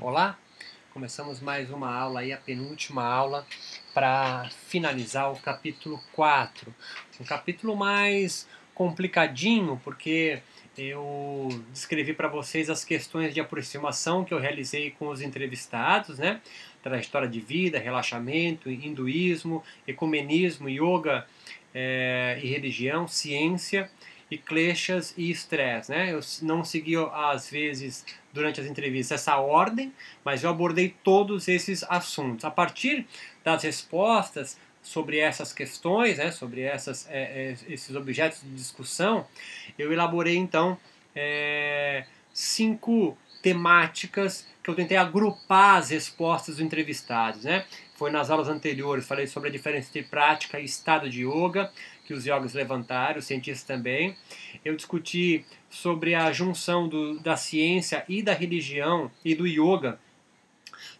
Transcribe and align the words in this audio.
Olá, 0.00 0.38
começamos 0.92 1.40
mais 1.40 1.70
uma 1.70 1.90
aula 1.90 2.20
aí, 2.20 2.30
a 2.30 2.36
penúltima 2.36 3.02
aula 3.02 3.46
para 3.94 4.48
finalizar 4.66 5.32
o 5.32 5.36
capítulo 5.36 5.98
4. 6.12 6.74
Um 7.18 7.24
capítulo 7.24 7.74
mais 7.74 8.46
complicadinho, 8.74 9.80
porque 9.82 10.42
eu 10.76 11.48
descrevi 11.72 12.12
para 12.12 12.28
vocês 12.28 12.68
as 12.68 12.84
questões 12.84 13.32
de 13.32 13.40
aproximação 13.40 14.22
que 14.22 14.34
eu 14.34 14.38
realizei 14.38 14.90
com 14.90 15.08
os 15.08 15.22
entrevistados, 15.22 16.18
né? 16.18 16.42
Trajetória 16.82 17.28
de 17.28 17.40
vida, 17.40 17.78
relaxamento, 17.78 18.70
hinduísmo, 18.70 19.64
ecumenismo, 19.88 20.68
yoga 20.68 21.26
é, 21.74 22.38
e 22.42 22.48
religião, 22.48 23.08
ciência 23.08 23.90
e 24.30 24.36
kleshas 24.36 25.14
e 25.16 25.30
estresse, 25.30 25.90
né? 25.90 26.12
Eu 26.12 26.20
não 26.42 26.64
segui 26.64 26.94
às 27.12 27.48
vezes 27.48 28.04
durante 28.32 28.60
as 28.60 28.66
entrevistas 28.66 29.20
essa 29.20 29.36
ordem, 29.36 29.92
mas 30.24 30.42
eu 30.42 30.50
abordei 30.50 30.94
todos 31.04 31.46
esses 31.48 31.84
assuntos. 31.84 32.44
A 32.44 32.50
partir 32.50 33.06
das 33.44 33.62
respostas 33.62 34.58
sobre 34.82 35.18
essas 35.18 35.52
questões, 35.52 36.18
né, 36.18 36.30
sobre 36.30 36.62
essas, 36.62 37.08
é, 37.10 37.22
é, 37.22 37.56
esses 37.68 37.94
objetos 37.94 38.40
de 38.42 38.50
discussão, 38.50 39.26
eu 39.76 39.92
elaborei 39.92 40.36
então 40.36 40.78
é, 41.14 42.04
cinco 42.32 43.16
temáticas 43.42 44.46
que 44.62 44.70
eu 44.70 44.74
tentei 44.74 44.96
agrupar 44.96 45.78
as 45.78 45.90
respostas 45.90 46.56
dos 46.56 46.64
entrevistados. 46.64 47.44
Né? 47.44 47.64
Foi 47.94 48.10
nas 48.10 48.30
aulas 48.30 48.48
anteriores, 48.48 49.06
falei 49.06 49.26
sobre 49.26 49.48
a 49.48 49.52
diferença 49.52 49.88
entre 49.88 50.02
prática 50.02 50.60
e 50.60 50.64
estado 50.64 51.08
de 51.08 51.24
yoga, 51.24 51.70
que 52.06 52.14
os 52.14 52.24
yogis 52.24 52.54
levantaram, 52.54 53.18
os 53.18 53.26
cientistas 53.26 53.64
também. 53.64 54.16
Eu 54.64 54.76
discuti 54.76 55.44
sobre 55.68 56.14
a 56.14 56.32
junção 56.32 56.88
do, 56.88 57.18
da 57.18 57.36
ciência 57.36 58.04
e 58.08 58.22
da 58.22 58.32
religião 58.32 59.10
e 59.24 59.34
do 59.34 59.46
yoga, 59.46 59.98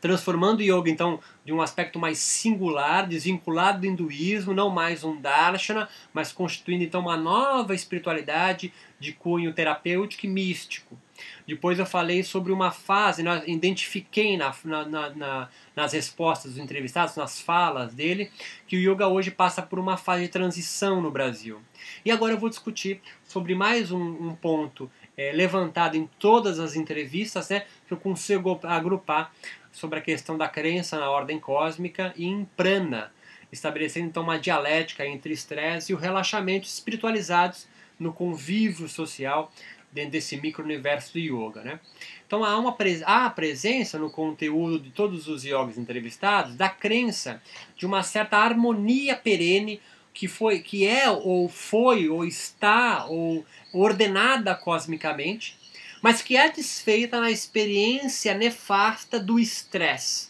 transformando 0.01 0.61
o 0.61 0.63
yoga 0.63 0.91
então 0.91 1.21
de 1.47 1.53
um 1.53 1.63
aspecto 1.63 1.97
mais 1.97 2.19
singular, 2.19 3.07
desvinculado 3.07 3.81
do 3.81 3.87
hinduísmo, 3.87 4.53
não 4.53 4.69
mais 4.69 5.05
um 5.05 5.21
darshana, 5.21 5.89
mas 6.13 6.33
constituindo 6.33 6.83
então 6.83 7.01
uma 7.01 7.17
nova 7.17 7.73
espiritualidade 7.73 8.73
de 8.99 9.13
cunho 9.13 9.53
terapêutico 9.53 10.27
e 10.27 10.29
místico. 10.29 10.99
Depois 11.47 11.79
eu 11.79 11.87
falei 11.87 12.25
sobre 12.25 12.53
uma 12.53 12.73
fase, 12.73 13.23
né, 13.23 13.45
identifiquei 13.47 14.37
na, 14.37 14.53
na, 14.65 15.11
na, 15.11 15.49
nas 15.77 15.93
respostas 15.93 16.53
dos 16.53 16.61
entrevistados, 16.61 17.15
nas 17.15 17.41
falas 17.41 17.95
dele, 17.95 18.29
que 18.67 18.77
o 18.77 18.81
yoga 18.81 19.07
hoje 19.07 19.31
passa 19.31 19.63
por 19.63 19.79
uma 19.79 19.97
fase 19.97 20.25
de 20.25 20.29
transição 20.29 21.01
no 21.01 21.13
Brasil. 21.13 21.61
E 22.05 22.11
agora 22.11 22.33
eu 22.33 22.39
vou 22.39 22.51
discutir 22.51 23.01
sobre 23.25 23.55
mais 23.55 23.93
um, 23.93 24.01
um 24.01 24.35
ponto 24.35 24.91
é, 25.17 25.33
levantado 25.33 25.97
em 25.97 26.09
todas 26.19 26.59
as 26.59 26.75
entrevistas, 26.75 27.49
né, 27.49 27.65
que 27.87 27.93
eu 27.93 27.99
consigo 27.99 28.59
agrupar 28.63 29.33
sobre 29.73 29.99
a 29.99 30.03
questão 30.03 30.37
da 30.37 30.49
crença 30.49 30.99
na 30.99 31.11
ordem 31.11 31.39
cósmica 31.39 32.13
e 32.17 32.25
em 32.27 32.45
prana, 32.57 33.13
estabelecendo 33.53 34.07
então 34.07 34.23
uma 34.23 34.39
dialética 34.39 35.07
entre 35.07 35.33
estresse 35.33 35.93
e 35.93 35.95
o 35.95 35.99
relaxamento 35.99 36.67
espiritualizados 36.67 37.69
no 37.99 38.13
convívio 38.13 38.89
social 38.89 39.53
dentro 39.93 40.13
desse 40.13 40.37
micro-universo 40.37 41.15
do 41.15 41.19
yoga. 41.19 41.63
Né? 41.63 41.81
Então 42.27 42.45
há, 42.45 42.59
uma 42.59 42.77
há 43.05 43.27
a 43.27 43.31
presença 43.31 43.99
no 43.99 44.11
conteúdo 44.11 44.79
de 44.79 44.91
todos 44.91 45.29
os 45.29 45.45
yogis 45.45 45.79
entrevistados 45.79 46.55
da 46.55 46.69
crença 46.69 47.43
de 47.77 47.87
uma 47.87 48.03
certa 48.03 48.37
harmonia 48.37 49.17
perene 49.17 49.81
que 50.13 50.29
foi 50.29 50.61
que 50.61 50.87
é 50.87 51.11
ou 51.11 51.49
foi 51.49 52.09
ou 52.09 52.25
está 52.25 53.05
ou 53.07 53.45
ordenada 53.73 54.55
cosmicamente, 54.55 55.59
mas 56.07 56.23
que 56.23 56.37
é 56.37 56.49
desfeita 56.49 57.21
na 57.21 57.33
experiência 57.33 58.33
nefasta 58.33 59.19
do 59.19 59.41
estresse. 59.41 60.29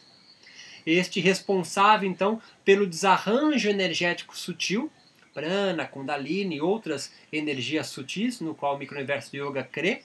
Este 0.87 1.21
responsável 1.21 2.09
então 2.09 2.41
pelo 2.65 2.87
desarranjo 2.87 3.69
energético 3.69 4.35
sutil 4.35 4.91
prana, 5.35 5.85
kundalini 5.85 6.57
e 6.57 6.61
outras 6.63 7.13
energias 7.31 7.89
sutis, 7.89 8.41
no 8.41 8.55
qual 8.55 8.77
o 8.77 8.79
microuniverso 8.79 9.37
yoga 9.37 9.63
crê, 9.63 10.01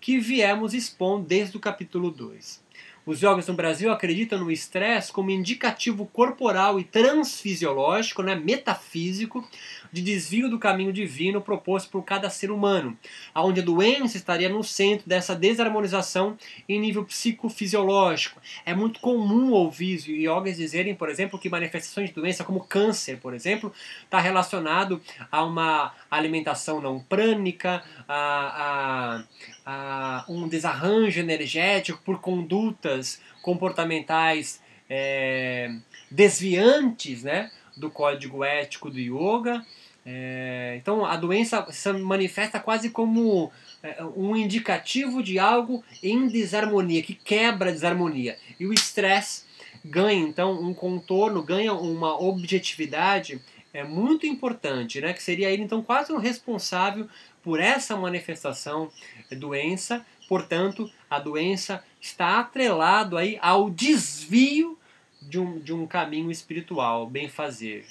que 0.00 0.20
viemos 0.20 0.72
expondo 0.72 1.26
desde 1.26 1.56
o 1.56 1.60
capítulo 1.60 2.12
2. 2.12 2.62
Os 3.08 3.22
yogis 3.22 3.46
no 3.46 3.54
Brasil 3.54 3.90
acreditam 3.90 4.38
no 4.38 4.50
estresse 4.50 5.10
como 5.10 5.30
indicativo 5.30 6.04
corporal 6.04 6.78
e 6.78 6.84
transfisiológico, 6.84 8.22
né, 8.22 8.34
metafísico, 8.34 9.48
de 9.90 10.02
desvio 10.02 10.50
do 10.50 10.58
caminho 10.58 10.92
divino 10.92 11.40
proposto 11.40 11.88
por 11.88 12.02
cada 12.02 12.28
ser 12.28 12.50
humano, 12.50 12.94
onde 13.34 13.60
a 13.60 13.64
doença 13.64 14.18
estaria 14.18 14.50
no 14.50 14.62
centro 14.62 15.08
dessa 15.08 15.34
desarmonização 15.34 16.36
em 16.68 16.78
nível 16.78 17.02
psicofisiológico. 17.02 18.42
É 18.66 18.74
muito 18.74 19.00
comum 19.00 19.52
ouvir 19.52 20.06
yogis 20.06 20.58
dizerem, 20.58 20.94
por 20.94 21.08
exemplo, 21.08 21.38
que 21.38 21.48
manifestações 21.48 22.10
de 22.10 22.14
doença 22.14 22.44
como 22.44 22.60
câncer, 22.60 23.16
por 23.22 23.32
exemplo, 23.32 23.72
está 24.04 24.20
relacionado 24.20 25.00
a 25.32 25.42
uma 25.42 25.94
alimentação 26.10 26.78
não 26.78 27.00
prânica, 27.00 27.82
a, 28.06 29.24
a 29.70 30.24
um 30.26 30.48
desarranjo 30.48 31.20
energético 31.20 32.00
por 32.02 32.22
condutas 32.22 33.20
comportamentais 33.42 34.62
é, 34.88 35.70
desviantes, 36.10 37.22
né? 37.22 37.50
do 37.76 37.90
código 37.90 38.42
ético 38.42 38.88
do 38.88 38.98
yoga. 38.98 39.62
É, 40.06 40.78
então 40.80 41.04
a 41.04 41.16
doença 41.16 41.66
se 41.70 41.92
manifesta 41.92 42.58
quase 42.58 42.88
como 42.88 43.52
é, 43.82 44.02
um 44.16 44.34
indicativo 44.34 45.22
de 45.22 45.38
algo 45.38 45.84
em 46.02 46.28
desarmonia, 46.28 47.02
que 47.02 47.14
quebra 47.14 47.68
a 47.68 47.72
desarmonia. 47.72 48.38
E 48.58 48.66
o 48.66 48.72
estresse 48.72 49.44
ganha 49.84 50.26
então 50.26 50.58
um 50.62 50.72
contorno, 50.72 51.42
ganha 51.42 51.74
uma 51.74 52.18
objetividade 52.18 53.38
é 53.72 53.84
muito 53.84 54.26
importante, 54.26 55.00
né? 55.00 55.12
Que 55.12 55.22
seria 55.22 55.50
ele 55.50 55.62
então 55.62 55.82
quase 55.82 56.12
um 56.12 56.16
responsável 56.16 57.06
por 57.42 57.60
essa 57.60 57.96
manifestação 57.96 58.90
doença. 59.30 60.04
Portanto, 60.28 60.90
a 61.08 61.18
doença 61.18 61.84
está 62.00 62.40
atrelado 62.40 63.16
aí 63.16 63.38
ao 63.40 63.70
desvio 63.70 64.78
de 65.22 65.38
um, 65.38 65.58
de 65.58 65.72
um 65.72 65.86
caminho 65.86 66.30
espiritual, 66.30 67.06
bem 67.06 67.28
fazer. 67.28 67.86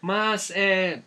Mas 0.00 0.50
é, 0.50 1.02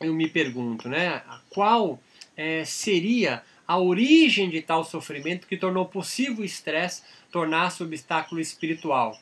eu 0.00 0.14
me 0.14 0.28
pergunto, 0.28 0.88
né, 0.88 1.22
qual 1.50 2.00
é, 2.36 2.64
seria 2.64 3.42
a 3.66 3.78
origem 3.78 4.50
de 4.50 4.60
tal 4.60 4.84
sofrimento 4.84 5.46
que 5.46 5.56
tornou 5.56 5.86
possível 5.86 6.42
o 6.42 6.44
estresse 6.44 7.02
tornar-se 7.30 7.82
obstáculo 7.82 8.40
espiritual? 8.40 9.18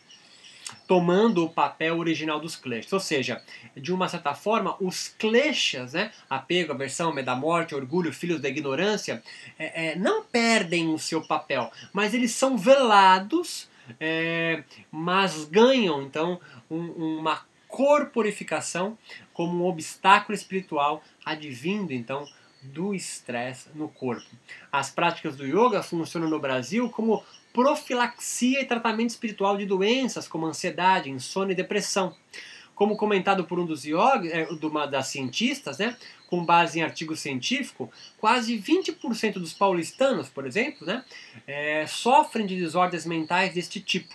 Tomando 0.87 1.45
o 1.45 1.51
papel 1.51 1.99
original 1.99 2.41
dos 2.41 2.57
kleshas. 2.57 2.93
Ou 2.93 3.01
seja, 3.01 3.43
de 3.77 3.93
uma 3.93 4.09
certa 4.09 4.35
forma, 4.35 4.77
os 4.81 5.09
kleshas, 5.09 5.93
né, 5.93 6.11
apego, 6.29 6.73
aversão, 6.73 7.13
medo 7.13 7.27
da 7.27 7.37
morte, 7.37 7.75
orgulho, 7.75 8.13
filhos 8.13 8.41
da 8.41 8.49
ignorância, 8.49 9.23
é, 9.59 9.91
é, 9.91 9.97
não 9.97 10.25
perdem 10.25 10.93
o 10.93 10.99
seu 10.99 11.23
papel, 11.23 11.71
mas 11.93 12.15
eles 12.15 12.33
são 12.33 12.57
velados 12.57 13.69
é, 13.99 14.63
mas 14.91 15.45
ganham 15.45 16.03
então 16.03 16.41
um, 16.71 17.19
uma 17.19 17.43
corporificação 17.67 18.99
como 19.33 19.65
um 19.65 19.69
obstáculo 19.69 20.35
espiritual 20.35 21.03
advindo 21.25 21.93
então 21.93 22.27
do 22.63 22.95
estresse 22.95 23.69
no 23.75 23.89
corpo. 23.89 24.29
As 24.71 24.91
práticas 24.91 25.37
do 25.37 25.47
yoga 25.47 25.83
funcionam 25.83 26.29
no 26.29 26.39
Brasil 26.39 26.91
como 26.91 27.25
profilaxia 27.53 28.61
e 28.61 28.65
tratamento 28.65 29.11
espiritual 29.11 29.57
de 29.57 29.67
doenças 29.67 30.29
como 30.29 30.47
ansiedade, 30.47 31.11
insônia 31.11 31.53
e 31.53 31.57
depressão. 31.57 32.15
Como 32.75 32.97
comentado 32.97 33.45
por 33.45 33.59
um 33.59 33.67
dos 33.67 33.85
yoga, 33.85 34.27
é, 34.27 34.49
uma 34.63 34.87
das 34.87 35.09
cientistas, 35.09 35.79
né, 35.79 35.97
com 36.29 36.45
base 36.45 36.79
em 36.79 36.83
artigo 36.83 37.15
científico, 37.15 37.91
quase 38.19 38.57
20% 38.57 39.35
dos 39.35 39.53
paulistanos, 39.53 40.29
por 40.29 40.47
exemplo, 40.47 40.87
né, 40.87 41.05
é, 41.47 41.87
sofrem 41.87 42.47
de 42.47 42.57
desordens 42.57 43.05
mentais 43.05 43.53
deste 43.53 43.81
tipo, 43.81 44.15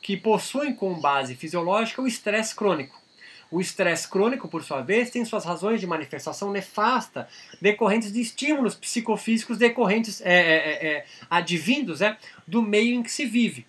que 0.00 0.16
possuem 0.16 0.74
como 0.74 1.00
base 1.00 1.34
fisiológica 1.34 2.00
o 2.00 2.06
estresse 2.06 2.54
crônico. 2.54 2.98
O 3.50 3.60
estresse 3.60 4.06
crônico, 4.06 4.46
por 4.48 4.62
sua 4.62 4.82
vez, 4.82 5.10
tem 5.10 5.24
suas 5.24 5.44
razões 5.44 5.80
de 5.80 5.86
manifestação 5.86 6.50
nefasta, 6.50 7.28
decorrentes 7.60 8.12
de 8.12 8.20
estímulos 8.20 8.74
psicofísicos 8.74 9.56
decorrentes, 9.56 10.20
é, 10.20 10.34
é, 10.34 10.54
é, 10.56 10.86
é 10.86 11.04
advindos 11.30 12.02
é, 12.02 12.16
do 12.46 12.60
meio 12.60 12.94
em 12.94 13.02
que 13.02 13.10
se 13.10 13.24
vive. 13.24 13.66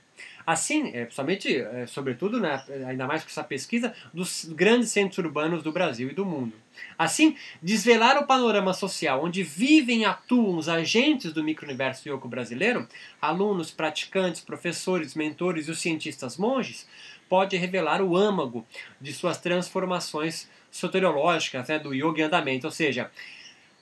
Assim, 0.50 0.90
é, 0.96 1.08
é, 1.08 1.86
sobretudo, 1.86 2.40
né, 2.40 2.64
ainda 2.88 3.06
mais 3.06 3.22
com 3.22 3.30
essa 3.30 3.44
pesquisa, 3.44 3.94
dos 4.12 4.46
grandes 4.46 4.90
centros 4.90 5.20
urbanos 5.20 5.62
do 5.62 5.72
Brasil 5.72 6.10
e 6.10 6.14
do 6.16 6.26
mundo. 6.26 6.54
Assim, 6.98 7.38
desvelar 7.62 8.18
o 8.18 8.26
panorama 8.26 8.74
social 8.74 9.24
onde 9.24 9.44
vivem 9.44 10.02
e 10.02 10.06
atuam 10.06 10.58
os 10.58 10.68
agentes 10.68 11.34
do 11.34 11.44
micro-universo 11.44 12.10
yoga 12.10 12.28
brasileiro, 12.28 12.88
alunos, 13.22 13.70
praticantes, 13.70 14.42
professores, 14.42 15.14
mentores 15.14 15.68
e 15.68 15.72
os 15.72 15.80
cientistas 15.80 16.36
monges, 16.36 16.88
pode 17.30 17.56
revelar 17.56 18.02
o 18.02 18.18
âmago 18.18 18.66
de 19.00 19.14
suas 19.14 19.38
transformações 19.38 20.50
soteriológicas 20.72 21.68
né, 21.68 21.78
do 21.78 21.94
yoga 21.94 22.22
em 22.22 22.24
andamento. 22.24 22.66
Ou 22.66 22.72
seja, 22.72 23.12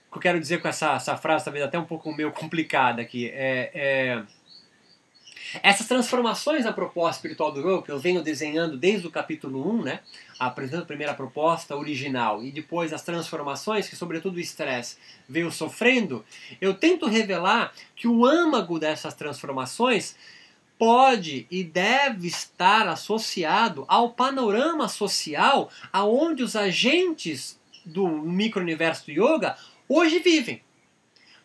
o 0.10 0.12
que 0.12 0.18
eu 0.18 0.22
quero 0.22 0.38
dizer 0.38 0.62
com 0.62 0.68
essa, 0.68 0.96
essa 0.96 1.16
frase, 1.16 1.46
talvez 1.46 1.64
até 1.64 1.80
um 1.80 1.86
pouco 1.86 2.14
meio 2.14 2.34
complicada 2.34 3.02
aqui, 3.02 3.30
é, 3.30 3.72
é 3.74 4.24
Essas 5.64 5.88
transformações 5.88 6.66
na 6.66 6.74
proposta 6.74 7.18
espiritual 7.18 7.52
do 7.52 7.60
yoga, 7.60 7.84
que 7.84 7.92
eu 7.92 8.00
venho 8.00 8.22
desenhando 8.22 8.78
desde 8.78 9.08
o 9.08 9.12
capítulo 9.12 9.70
1, 9.70 9.84
né, 9.84 10.00
apresentando 10.40 10.84
a 10.84 10.88
primeira 10.88 11.14
proposta 11.14 11.76
original 11.76 12.44
e 12.44 12.52
depois 12.52 12.94
as 12.94 13.02
transformações, 13.02 13.88
que 13.88 13.96
sobretudo 13.96 14.36
o 14.36 14.40
estresse 14.40 14.98
veio 15.28 15.52
sofrendo, 15.52 16.24
eu 16.60 16.74
tento 16.74 17.08
revelar 17.08 17.72
que 17.96 18.08
o 18.08 18.26
âmago 18.26 18.80
dessas 18.80 19.14
transformações 19.14 20.16
pode 20.78 21.48
e 21.50 21.64
deve 21.64 22.28
estar 22.28 22.88
associado 22.88 23.84
ao 23.88 24.12
panorama 24.12 24.88
social 24.88 25.72
aonde 25.92 26.44
os 26.44 26.56
agentes 26.56 27.60
do 27.86 28.08
micro-universo 28.08 29.06
do 29.06 29.12
yoga 29.12 29.58
hoje 29.90 30.20
vivem. 30.20 30.62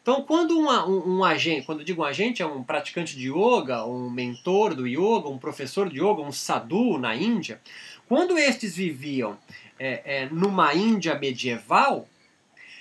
Então, 0.02 0.22
quando 0.22 0.58
um, 0.58 0.68
um, 0.68 1.18
um, 1.18 1.24
agente, 1.24 1.64
quando 1.64 1.84
digo 1.84 2.02
um 2.02 2.04
agente, 2.04 2.42
é 2.42 2.46
um 2.46 2.64
praticante 2.64 3.16
de 3.16 3.28
yoga, 3.28 3.86
um 3.86 4.10
mentor 4.10 4.74
do 4.74 4.84
yoga, 4.84 5.28
um 5.28 5.38
professor 5.38 5.88
de 5.88 6.00
yoga, 6.00 6.20
um 6.22 6.32
sadhu 6.32 6.98
na 6.98 7.14
Índia, 7.14 7.60
quando 8.08 8.36
estes 8.36 8.74
viviam 8.74 9.38
é, 9.78 10.22
é, 10.22 10.28
numa 10.28 10.74
Índia 10.74 11.16
medieval, 11.16 12.08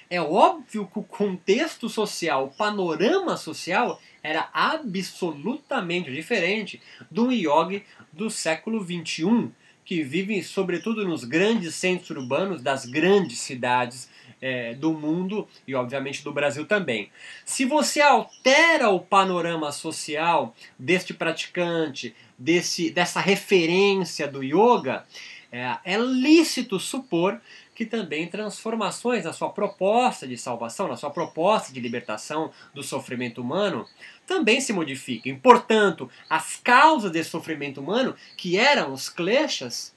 é 0.09 0.19
óbvio 0.19 0.89
que 0.91 0.97
o 0.97 1.03
contexto 1.03 1.87
social, 1.87 2.45
o 2.45 2.51
panorama 2.51 3.37
social, 3.37 4.01
era 4.23 4.49
absolutamente 4.51 6.11
diferente 6.11 6.81
do 7.09 7.31
yogi 7.31 7.85
do 8.11 8.31
século 8.31 8.83
XXI, 8.83 9.51
que 9.85 10.03
vive 10.03 10.43
sobretudo 10.43 11.07
nos 11.07 11.23
grandes 11.23 11.75
centros 11.75 12.09
urbanos 12.09 12.61
das 12.63 12.85
grandes 12.85 13.39
cidades 13.39 14.09
é, 14.41 14.73
do 14.73 14.91
mundo 14.91 15.47
e, 15.67 15.75
obviamente, 15.75 16.23
do 16.23 16.33
Brasil 16.33 16.65
também. 16.65 17.11
Se 17.45 17.63
você 17.63 18.01
altera 18.01 18.89
o 18.89 18.99
panorama 18.99 19.71
social 19.71 20.55
deste 20.77 21.13
praticante, 21.13 22.15
desse, 22.37 22.89
dessa 22.89 23.19
referência 23.19 24.27
do 24.27 24.43
yoga, 24.43 25.05
é, 25.51 25.77
é 25.83 25.97
lícito 25.97 26.79
supor 26.79 27.39
que 27.75 27.85
também 27.85 28.27
transformações 28.27 29.23
na 29.23 29.33
sua 29.33 29.49
proposta 29.49 30.27
de 30.27 30.37
salvação, 30.37 30.87
na 30.87 30.97
sua 30.97 31.09
proposta 31.09 31.73
de 31.73 31.79
libertação 31.79 32.51
do 32.73 32.83
sofrimento 32.83 33.41
humano, 33.41 33.87
também 34.27 34.61
se 34.61 34.71
modifiquem. 34.71 35.35
Portanto, 35.35 36.09
as 36.29 36.55
causas 36.57 37.11
desse 37.11 37.29
sofrimento 37.29 37.81
humano, 37.81 38.15
que 38.37 38.57
eram 38.57 38.93
os 38.93 39.09
kleshas, 39.09 39.95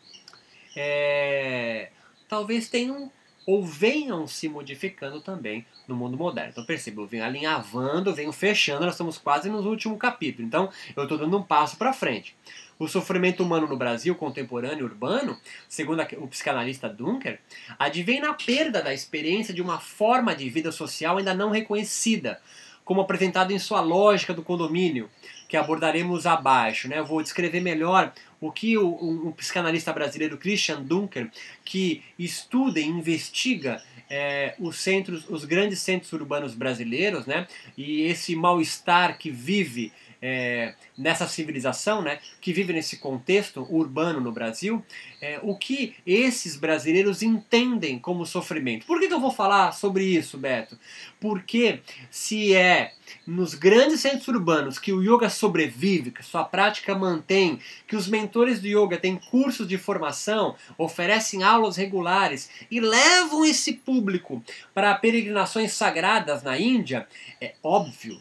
é, 0.77 1.91
talvez 2.29 2.69
tenham 2.69 3.13
ou 3.47 3.65
venham 3.65 4.27
se 4.27 4.49
modificando 4.49 5.21
também 5.21 5.67
no 5.87 5.95
mundo 5.95 6.17
moderno. 6.17 6.51
Então 6.51 6.65
perceba, 6.65 7.03
eu 7.03 7.07
venho 7.07 7.25
alinhavando, 7.25 8.15
venho 8.15 8.33
fechando, 8.33 8.85
nós 8.85 8.95
estamos 8.95 9.19
quase 9.19 9.49
no 9.51 9.59
último 9.59 9.97
capítulo. 9.97 10.47
Então 10.47 10.71
eu 10.97 11.03
estou 11.03 11.19
dando 11.19 11.37
um 11.37 11.43
passo 11.43 11.77
para 11.77 11.93
frente. 11.93 12.37
O 12.79 12.89
sofrimento 12.89 13.43
humano 13.43 13.69
no 13.69 13.77
Brasil 13.77 14.15
contemporâneo 14.15 14.85
urbano, 14.85 15.39
segundo 15.69 16.03
o 16.19 16.27
psicanalista 16.27 16.89
Dunker, 16.89 17.39
advém 17.79 18.21
na 18.21 18.35
perda 18.35 18.83
da 18.83 18.93
experiência 18.93 19.55
de 19.55 19.63
uma 19.63 19.79
forma 19.79 20.35
de 20.35 20.49
vida 20.51 20.73
social 20.73 21.19
ainda 21.19 21.33
não 21.33 21.51
reconhecida, 21.51 22.41
como 22.85 23.01
apresentado 23.01 23.53
em 23.53 23.59
sua 23.59 23.81
lógica 23.81 24.35
do 24.35 24.43
condomínio, 24.43 25.09
que 25.49 25.57
abordaremos 25.57 26.27
abaixo. 26.27 26.89
Né? 26.89 26.99
Eu 26.99 27.07
vou 27.07 27.23
descrever 27.23 27.61
melhor 27.61 28.13
o 28.47 28.53
que 28.53 28.77
o, 28.77 28.89
um, 28.89 29.33
psicanalista 29.33 29.93
brasileiro, 29.93 30.37
Christian 30.37 30.83
Dunker, 30.83 31.31
que 31.65 32.03
estuda 32.19 32.79
e 32.79 32.85
investiga 32.85 33.83
é, 34.11 34.55
os 34.59 34.77
centros, 34.77 35.29
os 35.31 35.45
grandes 35.45 35.81
centros 35.81 36.13
urbanos 36.13 36.55
brasileiros, 36.55 37.25
né? 37.25 37.47
E 37.77 38.03
esse 38.03 38.37
mal-estar 38.37 39.17
que 39.17 39.31
vive 39.31 39.93
é, 40.27 40.75
nessa 40.97 41.29
civilização, 41.29 42.01
né, 42.01 42.19
que 42.41 42.51
vive 42.51 42.73
nesse 42.73 42.97
contexto 42.97 43.67
urbano 43.71 44.23
no 44.23 44.33
Brasil, 44.33 44.83
é, 45.21 45.39
o 45.43 45.55
que 45.55 45.97
esses 46.07 46.57
brasileiros 46.57 47.23
entendem 47.23 47.99
como 47.99 48.25
sofrimento. 48.25 48.87
Por 48.87 48.99
que, 48.99 49.09
que 49.09 49.13
eu 49.13 49.21
vou 49.21 49.31
falar 49.31 49.73
sobre 49.73 50.03
isso, 50.03 50.39
Beto? 50.39 50.79
Porque 51.21 51.81
se 52.11 52.55
é 52.55 52.95
nos 53.27 53.53
grandes 53.53 54.01
centros 54.01 54.27
urbanos 54.27 54.79
que 54.79 54.95
o 54.95 55.03
yoga 55.03 55.29
sobrevive, 55.29 56.11
que 56.11 56.23
sua 56.23 56.43
prática 56.43 56.95
mantém, 56.95 57.59
que 57.87 57.95
os 57.95 58.09
mentores 58.09 58.61
do 58.61 58.67
yoga 58.67 58.97
têm 58.97 59.17
cursos 59.31 59.69
de 59.69 59.77
formação, 59.77 60.57
oferecem 60.79 61.43
aulas 61.43 61.77
regulares 61.77 62.49
e 62.71 62.81
levam 62.81 63.45
esse 63.45 63.75
público 63.75 64.43
para 64.73 64.95
peregrinações 64.95 65.75
sagradas 65.75 66.43
na 66.43 66.59
Índia, 66.59 67.07
é 67.39 67.53
óbvio 67.63 68.19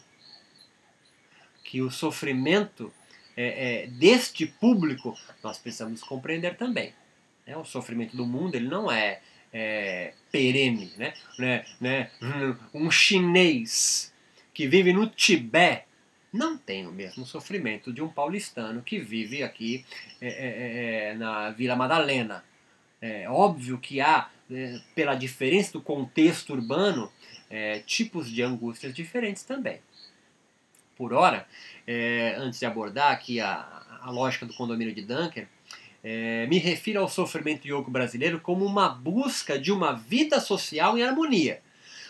que 1.74 1.82
o 1.82 1.90
sofrimento 1.90 2.94
é, 3.36 3.86
é, 3.86 3.88
deste 3.88 4.46
público 4.46 5.18
nós 5.44 5.58
precisamos 5.58 6.04
compreender 6.04 6.56
também. 6.56 6.94
Né? 7.48 7.58
O 7.58 7.66
sofrimento 7.66 8.16
do 8.16 8.28
mundo 8.28 8.54
ele 8.54 8.68
não 8.68 8.92
é, 8.92 9.22
é 9.52 10.14
perene. 10.32 10.94
Né? 10.96 11.16
né? 11.40 11.66
né? 11.82 12.12
Um 12.76 12.92
chinês 12.92 14.14
que 14.54 14.68
vive 14.68 14.94
no 14.94 15.08
Tibete 15.08 15.86
não 16.32 16.60
tem 16.60 16.86
o 16.86 16.92
mesmo 16.92 17.26
sofrimento 17.26 17.92
de 17.92 18.04
um 18.04 18.08
paulistano 18.08 18.84
que 18.84 19.00
vive 19.00 19.42
aqui 19.42 19.84
é, 20.22 20.28
é, 20.28 21.10
é, 21.10 21.14
na 21.16 21.50
Vila 21.50 21.76
Madalena. 21.76 22.46
É 23.02 23.28
óbvio 23.28 23.80
que 23.80 24.00
há, 24.00 24.30
pela 24.94 25.16
diferença 25.16 25.74
do 25.74 25.82
contexto 25.82 26.54
urbano, 26.54 27.12
tipos 27.88 28.30
de 28.30 28.44
angústias 28.44 28.94
diferentes 28.94 29.44
também 29.44 29.80
por 31.04 31.12
hora, 31.12 31.46
é, 31.86 32.34
antes 32.38 32.62
de 32.62 32.66
abordar 32.66 33.12
aqui 33.12 33.42
a, 33.42 33.84
a 34.02 34.10
lógica 34.10 34.46
do 34.46 34.54
condomínio 34.54 34.96
de 34.96 35.02
Dunker, 35.02 35.50
é, 36.02 36.48
me 36.48 36.58
refiro 36.58 37.02
ao 37.02 37.10
sofrimento 37.10 37.68
yoga 37.68 37.92
brasileiro 37.92 38.40
como 38.40 38.64
uma 38.64 38.88
busca 38.88 39.60
de 39.60 39.70
uma 39.70 39.92
vida 39.92 40.40
social 40.40 40.98
em 40.98 41.04
harmonia. 41.04 41.60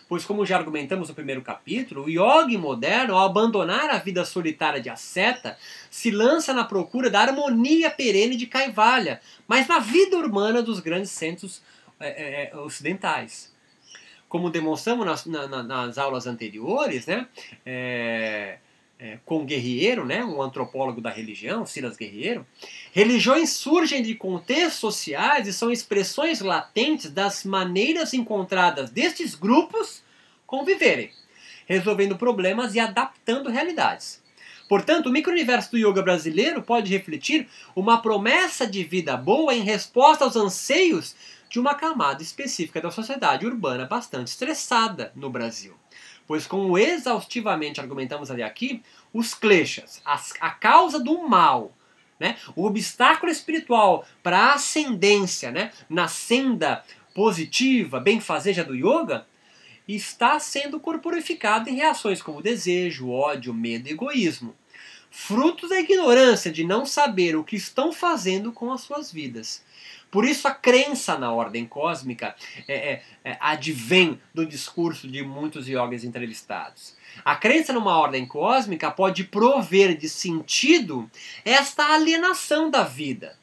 Pois, 0.07 0.25
como 0.25 0.45
já 0.45 0.57
argumentamos 0.57 1.10
no 1.10 1.16
primeiro 1.16 1.42
capítulo, 1.42 2.04
o 2.04 2.10
yogi 2.10 2.56
moderno, 2.56 3.16
ao 3.16 3.25
abandonar 3.25 3.90
a 3.90 3.98
vida 3.98 4.24
solitária 4.24 4.80
de 4.80 4.92
asceta, 4.92 5.57
se 5.90 6.12
lança 6.12 6.54
na 6.54 6.63
procura 6.63 7.10
da 7.10 7.22
harmonia 7.22 7.90
perene 7.90 8.36
de 8.36 8.45
Kaivalya, 8.45 9.19
mas 9.48 9.68
na 9.68 9.80
vida 9.80 10.16
urbana 10.16 10.62
dos 10.62 10.80
grandes 10.80 11.10
centros 11.10 11.63
é, 12.00 12.10
é, 12.10 12.51
é 12.54 12.57
ocidentais. 12.57 13.51
Como 14.30 14.51
demonstramos 14.51 15.04
nas, 15.04 15.25
na, 15.25 15.63
nas 15.63 15.98
aulas 15.98 16.28
anteriores, 16.28 17.07
né, 17.07 17.28
é, 17.66 18.60
é, 19.04 19.20
com 19.26 19.46
Guerreiro, 19.46 20.06
né, 20.06 20.24
um 20.24 20.42
antropólogo 20.42 21.02
da 21.02 21.10
religião, 21.10 21.66
Silas 21.66 21.98
Guerreiro, 21.98 22.48
religiões 22.94 23.50
surgem 23.50 24.02
de 24.02 24.16
contextos 24.16 24.80
sociais 24.80 25.45
e 25.45 25.52
são 25.52 25.69
expressões 25.69 26.40
latentes 26.40 27.12
das 27.12 27.44
maneiras 27.44 28.14
encontradas 28.14 28.90
destes 28.90 29.36
grupos 29.36 30.02
conviverem, 30.48 31.12
resolvendo 31.66 32.18
problemas 32.18 32.76
e 32.76 32.80
adaptando 32.80 33.50
realidades. 33.50 34.24
Portanto, 34.69 35.07
o 35.07 35.12
micro-universo 35.12 35.72
do 35.72 35.78
yoga 35.78 36.02
brasileiro 36.02 36.64
pode 36.64 36.90
refletir 36.90 37.50
uma 37.76 38.02
promessa 38.02 38.66
de 38.66 38.86
vida 38.86 39.18
boa 39.18 39.54
em 39.54 39.64
resposta 39.64 40.24
aos 40.24 40.38
anseios 40.38 41.14
de 41.50 41.60
uma 41.60 41.76
camada 41.76 42.24
específica 42.24 42.80
da 42.80 42.90
sociedade 42.90 43.45
urbana 43.45 43.86
bastante 43.86 44.30
estressada 44.30 45.12
no 45.14 45.30
Brasil. 45.30 45.82
Pois, 46.25 46.47
como 46.47 46.77
exaustivamente 46.77 47.80
argumentamos 47.80 48.31
ali 48.31 48.42
aqui, 48.42 48.81
os 49.13 49.33
kleshas, 49.33 50.01
a, 50.06 50.19
a 50.39 50.49
causa 50.51 50.99
do 50.99 51.27
mal, 51.27 51.71
né, 52.19 52.37
o 52.56 52.65
obstáculo 52.65 53.31
espiritual 53.31 54.06
para 54.21 54.37
a 54.37 54.53
ascendência 54.53 55.51
né, 55.51 55.71
na 55.89 56.07
senda 56.07 56.83
positiva, 57.13 57.99
benfazeja 57.99 58.63
do 58.63 58.75
yoga, 58.75 59.25
está 59.87 60.39
sendo 60.39 60.80
corporificado 60.80 61.69
em 61.69 61.75
reações 61.75 62.21
como 62.21 62.42
desejo, 62.42 63.09
ódio, 63.09 63.53
medo 63.53 63.87
e 63.87 63.92
egoísmo. 63.92 64.56
Frutos 65.11 65.69
da 65.69 65.80
ignorância 65.80 66.51
de 66.51 66.63
não 66.63 66.85
saber 66.85 67.35
o 67.35 67.44
que 67.44 67.56
estão 67.56 67.92
fazendo 67.92 68.51
com 68.51 68.71
as 68.71 68.81
suas 68.81 69.11
vidas. 69.11 69.63
Por 70.14 70.26
isso 70.26 70.48
a 70.48 70.52
crença 70.52 71.18
na 71.18 71.32
ordem 71.32 71.66
cósmica 71.66 72.36
é, 72.68 72.76
é, 72.76 73.04
é, 73.26 73.38
advém 73.40 74.22
do 74.32 74.46
discurso 74.46 75.08
de 75.08 75.24
muitos 75.24 75.68
yogis 75.68 76.04
entrevistados. 76.04 76.96
A 77.26 77.36
crença 77.36 77.74
numa 77.74 77.98
ordem 77.98 78.24
cósmica 78.24 78.92
pode 78.92 79.24
prover 79.24 79.98
de 79.98 80.08
sentido 80.08 81.10
esta 81.44 81.96
alienação 81.96 82.70
da 82.70 82.84
vida. 82.84 83.36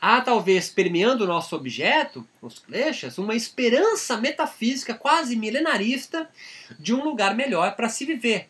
Há 0.00 0.20
talvez 0.20 0.68
permeando 0.68 1.24
o 1.24 1.26
nosso 1.26 1.56
objeto, 1.56 2.24
os 2.40 2.60
kleshas, 2.60 3.18
uma 3.18 3.34
esperança 3.34 4.16
metafísica 4.16 4.94
quase 4.94 5.34
milenarista 5.34 6.30
de 6.78 6.94
um 6.94 7.02
lugar 7.02 7.34
melhor 7.34 7.74
para 7.74 7.88
se 7.88 8.04
viver. 8.04 8.48